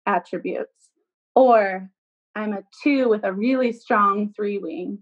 attributes, 0.05 0.89
or 1.35 1.89
I'm 2.35 2.53
a 2.53 2.63
two 2.81 3.09
with 3.09 3.23
a 3.23 3.33
really 3.33 3.73
strong 3.73 4.33
three 4.35 4.57
wing. 4.57 4.99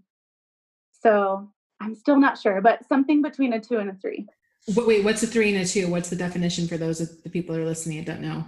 So 1.00 1.48
I'm 1.80 1.94
still 1.94 2.18
not 2.18 2.38
sure, 2.38 2.60
but 2.60 2.86
something 2.88 3.22
between 3.22 3.52
a 3.52 3.60
two 3.60 3.78
and 3.78 3.90
a 3.90 3.94
three. 3.94 4.26
But 4.74 4.86
wait, 4.86 5.04
what's 5.04 5.22
a 5.22 5.26
three 5.26 5.54
and 5.54 5.64
a 5.64 5.66
two? 5.66 5.88
What's 5.88 6.10
the 6.10 6.16
definition 6.16 6.68
for 6.68 6.76
those 6.76 7.00
of 7.00 7.22
the 7.22 7.30
people 7.30 7.54
that 7.54 7.62
are 7.62 7.66
listening 7.66 7.98
and 7.98 8.06
don't 8.06 8.20
know? 8.20 8.44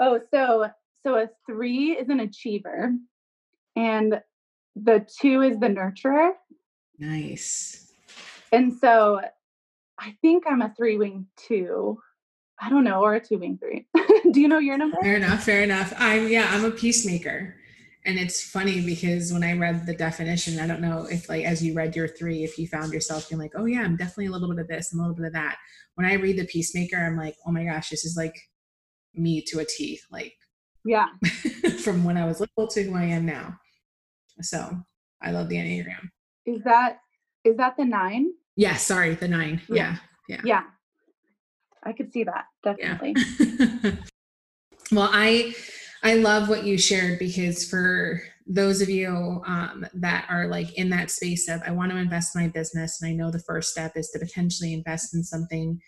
Oh, 0.00 0.20
so 0.30 0.68
so 1.02 1.16
a 1.16 1.28
three 1.46 1.92
is 1.92 2.08
an 2.08 2.20
achiever, 2.20 2.92
and 3.76 4.20
the 4.76 5.06
two 5.20 5.42
is 5.42 5.58
the 5.58 5.68
nurturer. 5.68 6.32
Nice. 6.98 7.92
And 8.52 8.72
so 8.72 9.20
I 9.98 10.16
think 10.22 10.44
I'm 10.46 10.62
a 10.62 10.72
three 10.76 10.96
wing 10.96 11.26
two. 11.36 11.98
I 12.60 12.70
don't 12.70 12.84
know, 12.84 13.02
or 13.02 13.14
a 13.14 13.24
two 13.24 13.38
wing 13.38 13.58
three. 13.58 13.86
Do 14.30 14.40
you 14.40 14.48
know 14.48 14.58
your 14.58 14.78
number? 14.78 14.96
Fair 15.00 15.16
enough. 15.16 15.42
Fair 15.44 15.62
enough. 15.62 15.92
I'm 15.98 16.28
yeah, 16.28 16.48
I'm 16.50 16.64
a 16.64 16.70
peacemaker. 16.70 17.56
And 18.06 18.18
it's 18.18 18.42
funny 18.42 18.84
because 18.84 19.32
when 19.32 19.42
I 19.42 19.54
read 19.54 19.86
the 19.86 19.94
definition, 19.94 20.60
I 20.60 20.66
don't 20.66 20.82
know 20.82 21.06
if 21.10 21.28
like 21.28 21.44
as 21.44 21.64
you 21.64 21.74
read 21.74 21.96
your 21.96 22.06
three, 22.06 22.44
if 22.44 22.58
you 22.58 22.68
found 22.68 22.92
yourself 22.92 23.28
being 23.28 23.40
like, 23.40 23.52
oh 23.56 23.64
yeah, 23.64 23.80
I'm 23.80 23.96
definitely 23.96 24.26
a 24.26 24.30
little 24.30 24.48
bit 24.48 24.58
of 24.58 24.68
this 24.68 24.92
and 24.92 25.00
a 25.00 25.02
little 25.02 25.16
bit 25.16 25.26
of 25.26 25.32
that. 25.32 25.56
When 25.94 26.06
I 26.06 26.14
read 26.14 26.38
the 26.38 26.44
peacemaker, 26.44 26.98
I'm 26.98 27.16
like, 27.16 27.36
oh 27.46 27.52
my 27.52 27.64
gosh, 27.64 27.88
this 27.88 28.04
is 28.04 28.16
like 28.16 28.34
me 29.14 29.40
to 29.48 29.60
a 29.60 29.64
T. 29.64 30.00
Like 30.10 30.34
yeah. 30.84 31.06
from 31.82 32.04
when 32.04 32.16
I 32.16 32.26
was 32.26 32.40
little 32.40 32.68
to 32.68 32.82
who 32.82 32.94
I 32.94 33.04
am 33.04 33.24
now. 33.24 33.58
So 34.42 34.76
I 35.22 35.30
love 35.30 35.48
the 35.48 35.56
Enneagram. 35.56 36.10
Is 36.44 36.62
that 36.64 36.98
is 37.44 37.56
that 37.56 37.76
the 37.76 37.84
nine? 37.84 38.32
Yeah, 38.56 38.76
sorry, 38.76 39.14
the 39.14 39.28
nine. 39.28 39.62
Yeah. 39.68 39.96
Yeah. 40.28 40.40
Yeah. 40.44 40.62
I 41.82 41.92
could 41.92 42.12
see 42.12 42.24
that, 42.24 42.46
definitely. 42.62 43.14
Yeah. 43.38 43.92
well, 44.92 45.10
I 45.12 45.54
I 46.04 46.16
love 46.16 46.50
what 46.50 46.64
you 46.64 46.76
shared 46.76 47.18
because 47.18 47.66
for 47.66 48.20
those 48.46 48.82
of 48.82 48.90
you 48.90 49.42
um, 49.46 49.86
that 49.94 50.26
are 50.28 50.48
like 50.48 50.74
in 50.74 50.90
that 50.90 51.10
space 51.10 51.48
of 51.48 51.62
I 51.66 51.70
want 51.70 51.92
to 51.92 51.96
invest 51.96 52.36
in 52.36 52.42
my 52.42 52.48
business, 52.48 53.00
and 53.00 53.10
I 53.10 53.14
know 53.14 53.30
the 53.30 53.38
first 53.38 53.70
step 53.70 53.92
is 53.96 54.10
to 54.10 54.18
potentially 54.18 54.74
invest 54.74 55.14
in 55.14 55.24
something 55.24 55.80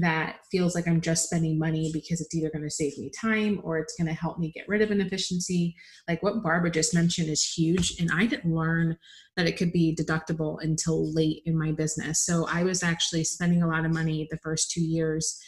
that 0.00 0.38
feels 0.50 0.74
like 0.74 0.88
I'm 0.88 1.00
just 1.00 1.26
spending 1.26 1.60
money 1.60 1.90
because 1.92 2.20
it's 2.20 2.34
either 2.34 2.50
going 2.50 2.64
to 2.64 2.70
save 2.70 2.98
me 2.98 3.10
time 3.10 3.60
or 3.62 3.78
it's 3.78 3.94
going 3.96 4.08
to 4.08 4.14
help 4.14 4.38
me 4.38 4.50
get 4.50 4.68
rid 4.68 4.82
of 4.82 4.90
an 4.90 5.00
efficiency. 5.00 5.76
Like 6.08 6.22
what 6.24 6.42
Barbara 6.42 6.70
just 6.70 6.94
mentioned 6.94 7.28
is 7.28 7.44
huge. 7.44 8.00
And 8.00 8.10
I 8.12 8.26
didn't 8.26 8.54
learn 8.54 8.96
that 9.36 9.46
it 9.46 9.56
could 9.56 9.72
be 9.72 9.94
deductible 9.94 10.58
until 10.62 11.12
late 11.12 11.42
in 11.46 11.58
my 11.58 11.72
business. 11.72 12.24
So 12.24 12.48
I 12.48 12.64
was 12.64 12.82
actually 12.82 13.24
spending 13.24 13.62
a 13.62 13.68
lot 13.68 13.84
of 13.84 13.92
money 13.92 14.26
the 14.30 14.38
first 14.38 14.70
two 14.70 14.82
years 14.82 15.38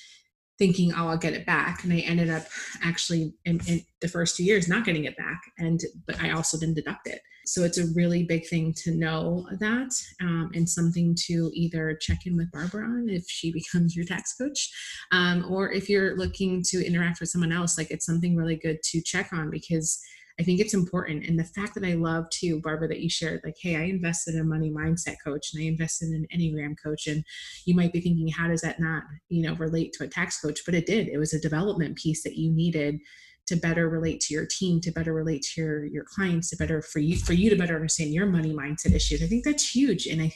thinking, 0.59 0.93
oh, 0.93 1.09
I'll 1.09 1.19
get 1.19 1.33
it 1.33 1.47
back. 1.47 1.85
And 1.85 1.93
I 1.93 1.99
ended 1.99 2.31
up 2.31 2.45
actually 2.83 3.35
in, 3.45 3.61
in, 3.67 3.83
the 4.01 4.09
first 4.09 4.37
two 4.37 4.45
years 4.45 4.69
not 4.69 4.85
getting 4.85 5.07
it 5.07 5.17
back. 5.17 5.40
And, 5.57 5.81
but 6.07 6.23
I 6.23 6.33
also 6.33 6.59
didn't 6.59 6.75
deduct 6.75 7.07
it. 7.07 7.23
So 7.47 7.62
it's 7.64 7.79
a 7.79 7.87
really 7.95 8.25
big 8.25 8.47
thing 8.47 8.75
to 8.85 8.95
know 8.95 9.47
that 9.61 9.90
um, 10.21 10.51
and 10.55 10.69
something 10.69 11.17
to 11.27 11.51
either 11.55 11.97
check 12.01 12.27
in 12.27 12.37
with 12.37 12.51
Barbara 12.53 12.85
on 12.85 13.09
if 13.09 13.25
she 13.29 13.53
becomes 13.73 13.97
your 13.97 14.05
tax 14.05 14.35
coach, 14.35 14.71
um, 15.12 15.47
or 15.49 15.73
if 15.73 15.88
you're 15.88 16.17
looking 16.17 16.62
to 16.69 16.87
interact 16.87 17.21
with 17.21 17.31
someone 17.31 17.53
else, 17.53 17.79
like 17.79 17.90
it's 17.90 18.07
something 18.07 18.37
really 18.37 18.57
good 18.57 18.83
to 18.83 19.03
check 19.03 19.33
on 19.33 19.51
because 19.51 20.01
I 20.38 20.42
think 20.42 20.61
it's 20.61 20.75
important. 20.75 21.27
And 21.27 21.38
the 21.38 21.44
fact 21.44 21.75
that 21.75 21.85
I 21.85 21.94
love 21.94 22.29
too, 22.31 22.61
Barbara, 22.61 22.88
that 22.88 23.01
you 23.01 23.09
shared, 23.09 23.40
like, 23.44 23.57
hey, 23.61 23.77
I 23.77 23.83
invested 23.83 24.35
in 24.35 24.40
a 24.40 24.44
money 24.44 24.70
mindset 24.70 25.16
coach 25.25 25.51
and 25.53 25.62
I 25.62 25.66
invested 25.66 26.09
in 26.09 26.27
an 26.31 26.38
Enneagram 26.38 26.75
coach. 26.83 27.07
And 27.07 27.25
you 27.66 27.75
might 27.75 27.92
be 27.92 28.01
thinking, 28.01 28.29
how 28.29 28.49
does 28.49 28.62
that 28.62 28.81
not, 28.81 29.05
you 29.29 29.42
know, 29.42 29.55
relate 29.55 29.92
to 29.94 30.05
a 30.05 30.09
tax 30.09 30.40
coach? 30.40 30.61
But 30.66 30.75
it 30.75 30.87
did. 30.87 31.09
It 31.09 31.18
was 31.18 31.33
a 31.33 31.40
development 31.40 31.97
piece 31.97 32.25
that 32.25 32.37
you 32.37 32.51
needed 32.51 32.99
to 33.47 33.57
better 33.57 33.88
relate 33.88 34.20
to 34.23 34.35
your 34.35 34.47
team, 34.47 34.81
to 34.81 34.90
better 34.90 35.12
relate 35.12 35.42
to 35.42 35.61
your 35.61 35.85
your 35.85 36.05
clients, 36.05 36.51
to 36.51 36.57
better 36.57 36.81
for 36.81 36.99
you 36.99 37.16
for 37.16 37.35
you 37.35 37.51
to 37.51 37.57
better 37.57 37.77
understand 37.77 38.12
your 38.14 38.27
money 38.27 38.55
mindset 38.55 38.92
issues. 38.94 39.23
I 39.23 39.27
think 39.27 39.44
that's 39.44 39.70
huge. 39.70 40.07
And 40.07 40.23
I 40.23 40.33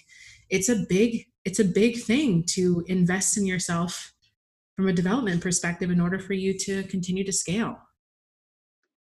it's 0.50 0.68
a 0.68 0.84
big, 0.88 1.26
it's 1.44 1.58
a 1.58 1.64
big 1.64 1.98
thing 1.98 2.44
to 2.50 2.84
invest 2.88 3.36
in 3.36 3.46
yourself 3.46 4.14
from 4.76 4.88
a 4.88 4.92
development 4.92 5.42
perspective 5.42 5.90
in 5.90 6.00
order 6.00 6.18
for 6.18 6.32
you 6.32 6.56
to 6.58 6.82
continue 6.84 7.24
to 7.24 7.32
scale. 7.32 7.78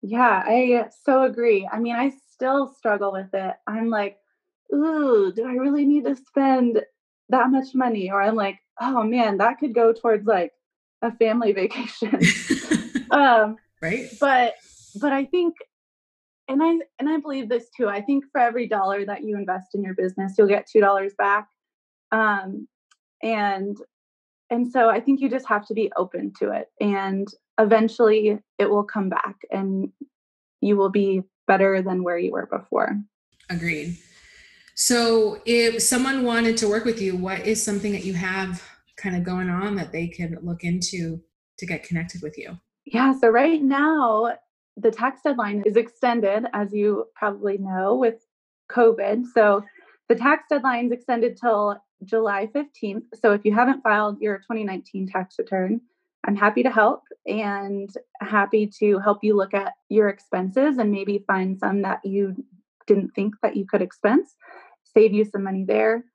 Yeah, 0.01 0.43
I 0.45 0.85
so 1.03 1.23
agree. 1.23 1.67
I 1.71 1.79
mean, 1.79 1.95
I 1.95 2.11
still 2.31 2.73
struggle 2.77 3.11
with 3.11 3.33
it. 3.33 3.55
I'm 3.65 3.89
like, 3.89 4.17
ooh, 4.73 5.31
do 5.35 5.45
I 5.45 5.53
really 5.53 5.85
need 5.85 6.05
to 6.05 6.15
spend 6.15 6.81
that 7.29 7.49
much 7.49 7.73
money? 7.73 8.11
Or 8.11 8.21
I'm 8.21 8.35
like, 8.35 8.59
oh 8.79 9.03
man, 9.03 9.37
that 9.37 9.59
could 9.59 9.73
go 9.73 9.93
towards 9.93 10.25
like 10.25 10.51
a 11.01 11.11
family 11.11 11.51
vacation. 11.53 12.19
um, 13.11 13.57
right. 13.81 14.07
But 14.19 14.55
but 14.99 15.11
I 15.11 15.25
think 15.25 15.55
and 16.47 16.61
I 16.63 16.79
and 16.99 17.09
I 17.09 17.17
believe 17.17 17.49
this 17.49 17.69
too. 17.75 17.87
I 17.87 18.01
think 18.01 18.25
for 18.31 18.39
every 18.39 18.67
dollar 18.67 19.05
that 19.05 19.23
you 19.23 19.37
invest 19.37 19.69
in 19.73 19.83
your 19.83 19.95
business, 19.95 20.35
you'll 20.37 20.47
get 20.47 20.67
two 20.67 20.79
dollars 20.79 21.13
back. 21.17 21.47
Um, 22.11 22.67
and 23.21 23.77
and 24.49 24.71
so 24.71 24.89
I 24.89 24.99
think 24.99 25.19
you 25.19 25.29
just 25.29 25.47
have 25.47 25.65
to 25.67 25.73
be 25.73 25.91
open 25.97 26.31
to 26.39 26.51
it. 26.51 26.67
And 26.79 27.27
eventually 27.59 28.39
it 28.57 28.69
will 28.69 28.83
come 28.83 29.09
back 29.09 29.35
and 29.51 29.89
you 30.61 30.77
will 30.77 30.89
be 30.89 31.23
better 31.47 31.81
than 31.81 32.03
where 32.03 32.17
you 32.17 32.31
were 32.31 32.45
before. 32.45 32.97
Agreed. 33.49 33.97
So, 34.75 35.41
if 35.45 35.81
someone 35.81 36.23
wanted 36.23 36.55
to 36.57 36.69
work 36.69 36.85
with 36.85 37.01
you, 37.01 37.17
what 37.17 37.47
is 37.47 37.63
something 37.63 37.93
that 37.93 38.05
you 38.05 38.13
have 38.13 38.61
kind 38.95 39.15
of 39.15 39.23
going 39.23 39.49
on 39.49 39.75
that 39.75 39.91
they 39.91 40.07
can 40.07 40.37
look 40.43 40.63
into 40.63 41.19
to 41.57 41.65
get 41.65 41.83
connected 41.83 42.21
with 42.21 42.37
you? 42.37 42.59
Yeah, 42.85 43.17
so 43.19 43.29
right 43.29 43.61
now, 43.61 44.37
the 44.75 44.91
tax 44.91 45.21
deadline 45.23 45.63
is 45.65 45.77
extended, 45.77 46.45
as 46.53 46.73
you 46.73 47.05
probably 47.15 47.57
know, 47.57 47.95
with 47.95 48.23
COVID. 48.71 49.25
So, 49.33 49.63
the 50.09 50.15
tax 50.15 50.43
deadline 50.47 50.87
is 50.87 50.91
extended 50.91 51.37
till 51.41 51.81
July 52.03 52.47
15th. 52.47 53.03
So, 53.21 53.33
if 53.33 53.41
you 53.43 53.53
haven't 53.53 53.81
filed 53.81 54.19
your 54.21 54.37
2019 54.37 55.07
tax 55.07 55.35
return, 55.37 55.81
I'm 56.25 56.35
happy 56.35 56.63
to 56.63 56.69
help 56.69 57.03
and 57.25 57.89
happy 58.21 58.69
to 58.79 58.99
help 58.99 59.23
you 59.23 59.35
look 59.35 59.53
at 59.53 59.73
your 59.89 60.09
expenses 60.09 60.77
and 60.77 60.91
maybe 60.91 61.23
find 61.25 61.57
some 61.57 61.81
that 61.83 62.01
you 62.03 62.35
didn't 62.85 63.11
think 63.15 63.35
that 63.41 63.55
you 63.55 63.65
could 63.65 63.81
expense, 63.81 64.35
save 64.83 65.13
you 65.13 65.25
some 65.25 65.43
money 65.43 65.63
there. 65.65 66.05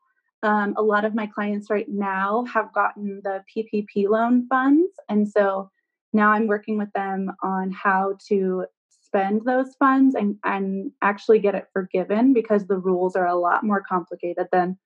Um, 0.43 0.75
a 0.77 0.83
lot 0.83 1.05
of 1.05 1.15
my 1.15 1.27
clients 1.27 1.71
right 1.71 1.89
now 1.89 2.45
have 2.53 2.73
gotten 2.75 3.21
the 3.23 3.45
PPP 3.55 4.09
loan 4.09 4.49
funds. 4.49 4.91
And 5.09 5.29
so 5.29 5.71
now 6.13 6.33
I'm 6.33 6.49
working 6.49 6.79
with 6.79 6.93
them 6.95 7.31
on 7.43 7.71
how 7.71 8.17
to 8.29 8.67
spend 8.89 9.43
those 9.45 9.75
funds 9.79 10.15
and, 10.15 10.37
and 10.45 10.91
actually 11.01 11.39
get 11.39 11.55
it 11.55 11.69
forgiven 11.73 12.33
because 12.33 12.67
the 12.67 12.79
rules 12.79 13.15
are 13.15 13.27
a 13.27 13.39
lot 13.39 13.63
more 13.63 13.83
complicated 13.87 14.49
than 14.51 14.79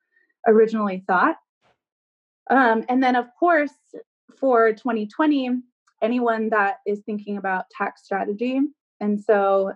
originally 0.46 1.04
thought. 1.06 1.36
Um, 2.50 2.84
and 2.88 3.02
then, 3.02 3.16
of 3.16 3.26
course, 3.38 3.72
for 4.38 4.72
2020, 4.72 5.50
anyone 6.02 6.50
that 6.50 6.76
is 6.86 7.00
thinking 7.04 7.36
about 7.36 7.70
tax 7.70 8.04
strategy. 8.04 8.60
And 9.00 9.20
so, 9.20 9.72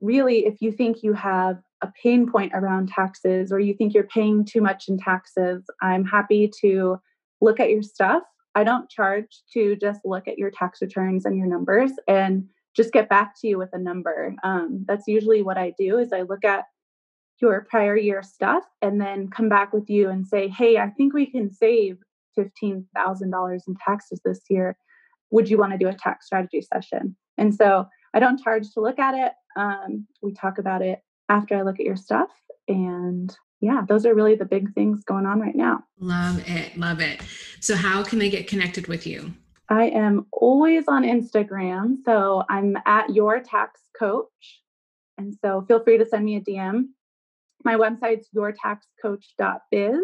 really, 0.00 0.46
if 0.46 0.60
you 0.60 0.70
think 0.70 1.02
you 1.02 1.12
have 1.14 1.58
a 1.82 1.92
pain 2.02 2.30
point 2.30 2.52
around 2.54 2.88
taxes 2.88 3.52
or 3.52 3.60
you 3.60 3.74
think 3.74 3.94
you're 3.94 4.04
paying 4.04 4.44
too 4.44 4.60
much 4.60 4.88
in 4.88 4.98
taxes, 4.98 5.64
I'm 5.82 6.04
happy 6.04 6.50
to 6.60 7.00
look 7.40 7.60
at 7.60 7.70
your 7.70 7.82
stuff. 7.82 8.22
I 8.54 8.64
don't 8.64 8.90
charge 8.90 9.42
to 9.54 9.76
just 9.76 10.00
look 10.04 10.26
at 10.26 10.38
your 10.38 10.50
tax 10.50 10.80
returns 10.82 11.24
and 11.24 11.36
your 11.36 11.46
numbers 11.46 11.92
and 12.08 12.48
just 12.74 12.92
get 12.92 13.08
back 13.08 13.34
to 13.40 13.48
you 13.48 13.58
with 13.58 13.70
a 13.72 13.78
number. 13.78 14.34
Um, 14.42 14.84
that's 14.86 15.06
usually 15.06 15.42
what 15.42 15.58
I 15.58 15.74
do 15.78 15.98
is 15.98 16.12
I 16.12 16.22
look 16.22 16.44
at 16.44 16.64
your 17.40 17.66
prior 17.68 17.96
year 17.96 18.22
stuff 18.22 18.64
and 18.82 19.00
then 19.00 19.28
come 19.28 19.48
back 19.48 19.72
with 19.72 19.88
you 19.88 20.08
and 20.08 20.26
say, 20.26 20.48
hey, 20.48 20.78
I 20.78 20.90
think 20.90 21.14
we 21.14 21.26
can 21.26 21.52
save 21.52 21.98
$15,000 22.38 23.60
in 23.66 23.76
taxes 23.84 24.20
this 24.24 24.40
year. 24.48 24.76
Would 25.30 25.48
you 25.48 25.58
want 25.58 25.72
to 25.72 25.78
do 25.78 25.88
a 25.88 25.94
tax 25.94 26.26
strategy 26.26 26.62
session? 26.62 27.16
And 27.36 27.54
so 27.54 27.86
I 28.14 28.20
don't 28.20 28.42
charge 28.42 28.70
to 28.72 28.80
look 28.80 28.98
at 28.98 29.14
it. 29.14 29.32
Um, 29.56 30.06
we 30.22 30.32
talk 30.32 30.58
about 30.58 30.82
it 30.82 31.00
after 31.28 31.56
I 31.56 31.62
look 31.62 31.78
at 31.78 31.86
your 31.86 31.96
stuff. 31.96 32.30
And 32.66 33.34
yeah, 33.60 33.82
those 33.86 34.06
are 34.06 34.14
really 34.14 34.34
the 34.34 34.44
big 34.44 34.72
things 34.74 35.04
going 35.04 35.26
on 35.26 35.40
right 35.40 35.56
now. 35.56 35.84
Love 35.98 36.42
it. 36.48 36.76
Love 36.76 37.00
it. 37.00 37.20
So, 37.60 37.74
how 37.74 38.04
can 38.04 38.18
they 38.18 38.30
get 38.30 38.46
connected 38.46 38.86
with 38.86 39.06
you? 39.06 39.34
I 39.68 39.84
am 39.84 40.26
always 40.32 40.84
on 40.86 41.02
Instagram. 41.02 41.96
So, 42.04 42.44
I'm 42.48 42.76
at 42.86 43.10
your 43.10 43.40
tax 43.40 43.80
coach. 43.98 44.62
And 45.16 45.34
so, 45.42 45.64
feel 45.66 45.82
free 45.82 45.98
to 45.98 46.06
send 46.06 46.24
me 46.24 46.36
a 46.36 46.40
DM. 46.40 46.84
My 47.68 47.76
website's 47.76 48.28
yourtaxcoach.biz 48.34 50.00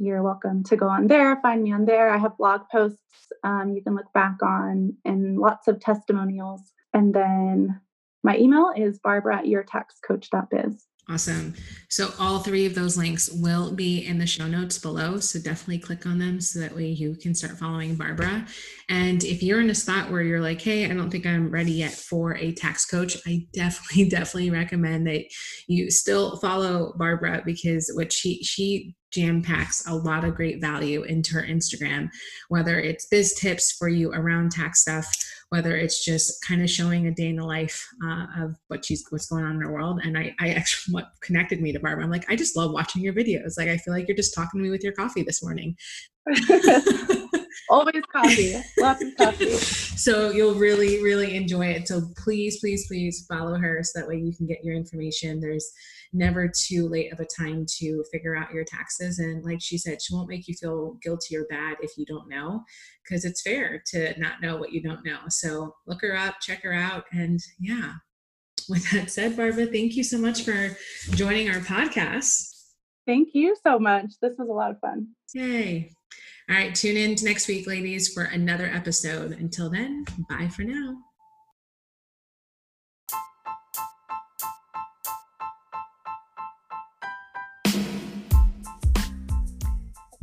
you're 0.00 0.22
welcome 0.24 0.64
to 0.64 0.76
go 0.76 0.88
on 0.88 1.06
there, 1.06 1.40
find 1.40 1.62
me 1.62 1.72
on 1.72 1.84
there. 1.84 2.10
I 2.10 2.18
have 2.18 2.36
blog 2.36 2.62
posts 2.70 2.98
um, 3.44 3.74
you 3.76 3.82
can 3.82 3.94
look 3.94 4.12
back 4.12 4.42
on 4.42 4.96
and 5.04 5.38
lots 5.38 5.68
of 5.68 5.78
testimonials. 5.78 6.62
And 6.92 7.14
then 7.14 7.80
my 8.24 8.36
email 8.38 8.72
is 8.76 8.98
barbara 8.98 9.38
at 9.38 9.44
yourtaxcoach.biz. 9.44 10.84
Awesome. 11.10 11.54
So 11.88 12.10
all 12.18 12.40
three 12.40 12.66
of 12.66 12.74
those 12.74 12.98
links 12.98 13.30
will 13.32 13.72
be 13.72 14.04
in 14.04 14.18
the 14.18 14.26
show 14.26 14.46
notes 14.46 14.78
below. 14.78 15.18
So 15.20 15.38
definitely 15.38 15.78
click 15.78 16.04
on 16.04 16.18
them 16.18 16.38
so 16.38 16.60
that 16.60 16.76
way 16.76 16.88
you 16.88 17.14
can 17.14 17.34
start 17.34 17.58
following 17.58 17.94
Barbara. 17.94 18.46
And 18.90 19.24
if 19.24 19.42
you're 19.42 19.60
in 19.60 19.70
a 19.70 19.74
spot 19.74 20.10
where 20.10 20.20
you're 20.20 20.42
like, 20.42 20.60
hey, 20.60 20.84
I 20.84 20.92
don't 20.92 21.08
think 21.08 21.24
I'm 21.24 21.50
ready 21.50 21.72
yet 21.72 21.92
for 21.92 22.36
a 22.36 22.52
tax 22.52 22.84
coach, 22.84 23.16
I 23.26 23.46
definitely, 23.54 24.08
definitely 24.10 24.50
recommend 24.50 25.06
that 25.06 25.24
you 25.66 25.90
still 25.90 26.36
follow 26.40 26.92
Barbara 26.98 27.42
because 27.42 27.90
what 27.94 28.12
she 28.12 28.42
she 28.42 28.94
jam 29.10 29.42
packs 29.42 29.86
a 29.86 29.94
lot 29.94 30.24
of 30.24 30.34
great 30.34 30.60
value 30.60 31.02
into 31.02 31.32
her 31.34 31.42
Instagram, 31.42 32.10
whether 32.48 32.78
it's 32.78 33.06
biz 33.06 33.34
tips 33.34 33.72
for 33.72 33.88
you 33.88 34.12
around 34.12 34.50
tax 34.50 34.82
stuff, 34.82 35.10
whether 35.50 35.76
it's 35.76 36.04
just 36.04 36.44
kind 36.44 36.62
of 36.62 36.68
showing 36.68 37.06
a 37.06 37.10
day 37.10 37.28
in 37.28 37.36
the 37.36 37.44
life 37.44 37.86
uh, 38.04 38.26
of 38.38 38.56
what 38.68 38.84
she's 38.84 39.04
what's 39.10 39.26
going 39.26 39.44
on 39.44 39.56
in 39.56 39.60
her 39.62 39.72
world. 39.72 40.00
And 40.04 40.18
I, 40.18 40.34
I 40.40 40.50
actually 40.50 40.92
what 40.92 41.12
connected 41.22 41.60
me 41.60 41.72
to 41.72 41.80
Barbara. 41.80 42.04
I'm 42.04 42.10
like, 42.10 42.30
I 42.30 42.36
just 42.36 42.56
love 42.56 42.72
watching 42.72 43.02
your 43.02 43.14
videos. 43.14 43.56
Like 43.56 43.68
I 43.68 43.78
feel 43.78 43.94
like 43.94 44.08
you're 44.08 44.16
just 44.16 44.34
talking 44.34 44.60
to 44.60 44.64
me 44.64 44.70
with 44.70 44.84
your 44.84 44.92
coffee 44.92 45.22
this 45.22 45.42
morning. 45.42 45.76
Always 47.70 48.02
coffee, 48.12 48.56
lots 48.78 49.02
of 49.02 49.16
coffee. 49.16 49.56
So 49.98 50.30
you'll 50.30 50.54
really, 50.54 51.02
really 51.02 51.34
enjoy 51.34 51.66
it. 51.66 51.88
So 51.88 52.00
please, 52.16 52.60
please, 52.60 52.86
please 52.86 53.26
follow 53.28 53.58
her 53.58 53.82
so 53.82 53.98
that 53.98 54.08
way 54.08 54.16
you 54.16 54.32
can 54.32 54.46
get 54.46 54.62
your 54.62 54.76
information. 54.76 55.40
There's 55.40 55.68
never 56.12 56.48
too 56.48 56.88
late 56.88 57.12
of 57.12 57.18
a 57.18 57.26
time 57.26 57.66
to 57.78 58.04
figure 58.12 58.36
out 58.36 58.52
your 58.52 58.64
taxes. 58.64 59.18
And 59.18 59.44
like 59.44 59.60
she 59.60 59.76
said, 59.76 60.00
she 60.00 60.14
won't 60.14 60.28
make 60.28 60.46
you 60.46 60.54
feel 60.54 60.96
guilty 61.02 61.36
or 61.36 61.46
bad 61.50 61.78
if 61.82 61.92
you 61.96 62.06
don't 62.06 62.28
know, 62.28 62.62
because 63.04 63.24
it's 63.24 63.42
fair 63.42 63.82
to 63.88 64.18
not 64.20 64.40
know 64.40 64.56
what 64.56 64.72
you 64.72 64.80
don't 64.80 65.04
know. 65.04 65.18
So 65.28 65.74
look 65.86 66.00
her 66.02 66.16
up, 66.16 66.36
check 66.40 66.62
her 66.62 66.72
out, 66.72 67.04
and 67.12 67.40
yeah. 67.58 67.94
With 68.68 68.90
that 68.90 69.10
said, 69.10 69.36
Barbara, 69.36 69.66
thank 69.66 69.96
you 69.96 70.04
so 70.04 70.18
much 70.18 70.42
for 70.42 70.76
joining 71.14 71.48
our 71.48 71.60
podcast. 71.60 72.58
Thank 73.06 73.30
you 73.32 73.56
so 73.62 73.78
much. 73.78 74.12
This 74.20 74.34
was 74.38 74.48
a 74.48 74.52
lot 74.52 74.70
of 74.70 74.80
fun. 74.80 75.08
Yay. 75.34 75.90
All 76.50 76.56
right, 76.56 76.74
tune 76.74 76.96
in 76.96 77.14
to 77.16 77.26
next 77.26 77.46
week, 77.46 77.66
ladies, 77.66 78.12
for 78.12 78.24
another 78.24 78.66
episode. 78.66 79.32
Until 79.32 79.68
then, 79.68 80.06
bye 80.30 80.48
for 80.48 80.62
now. 80.62 80.96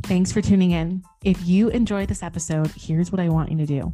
Thanks 0.02 0.32
for 0.32 0.40
tuning 0.40 0.72
in. 0.72 1.02
If 1.24 1.46
you 1.46 1.68
enjoyed 1.68 2.08
this 2.08 2.24
episode, 2.24 2.72
here's 2.76 3.12
what 3.12 3.20
I 3.20 3.28
want 3.28 3.52
you 3.52 3.58
to 3.58 3.66
do 3.66 3.92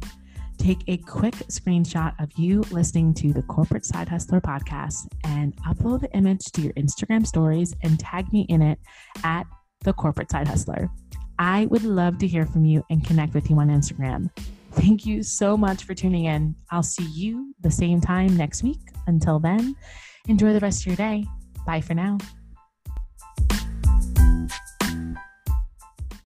take 0.57 0.83
a 0.87 0.97
quick 0.97 1.33
screenshot 1.49 2.13
of 2.21 2.31
you 2.37 2.61
listening 2.71 3.13
to 3.15 3.33
the 3.33 3.41
Corporate 3.43 3.85
Side 3.85 4.07
Hustler 4.07 4.39
podcast 4.39 5.07
and 5.23 5.55
upload 5.57 6.01
the 6.01 6.11
image 6.15 6.45
to 6.53 6.61
your 6.61 6.73
Instagram 6.73 7.27
stories 7.27 7.75
and 7.83 7.99
tag 7.99 8.31
me 8.31 8.45
in 8.49 8.61
it 8.61 8.79
at 9.23 9.45
the 9.81 9.93
Corporate 9.93 10.31
Side 10.31 10.47
Hustler. 10.47 10.89
I 11.39 11.65
would 11.67 11.83
love 11.83 12.17
to 12.19 12.27
hear 12.27 12.45
from 12.45 12.65
you 12.65 12.83
and 12.89 13.05
connect 13.05 13.33
with 13.33 13.49
you 13.49 13.59
on 13.59 13.69
Instagram. 13.69 14.29
Thank 14.71 15.05
you 15.05 15.23
so 15.23 15.55
much 15.55 15.83
for 15.83 15.93
tuning 15.93 16.25
in. 16.25 16.55
I'll 16.71 16.83
see 16.83 17.05
you 17.05 17.53
the 17.61 17.71
same 17.71 18.01
time 18.01 18.35
next 18.35 18.63
week. 18.63 18.79
Until 19.07 19.39
then, 19.39 19.75
enjoy 20.27 20.53
the 20.53 20.59
rest 20.59 20.81
of 20.81 20.87
your 20.87 20.95
day. 20.95 21.25
Bye 21.65 21.81
for 21.81 21.93
now. 21.93 22.17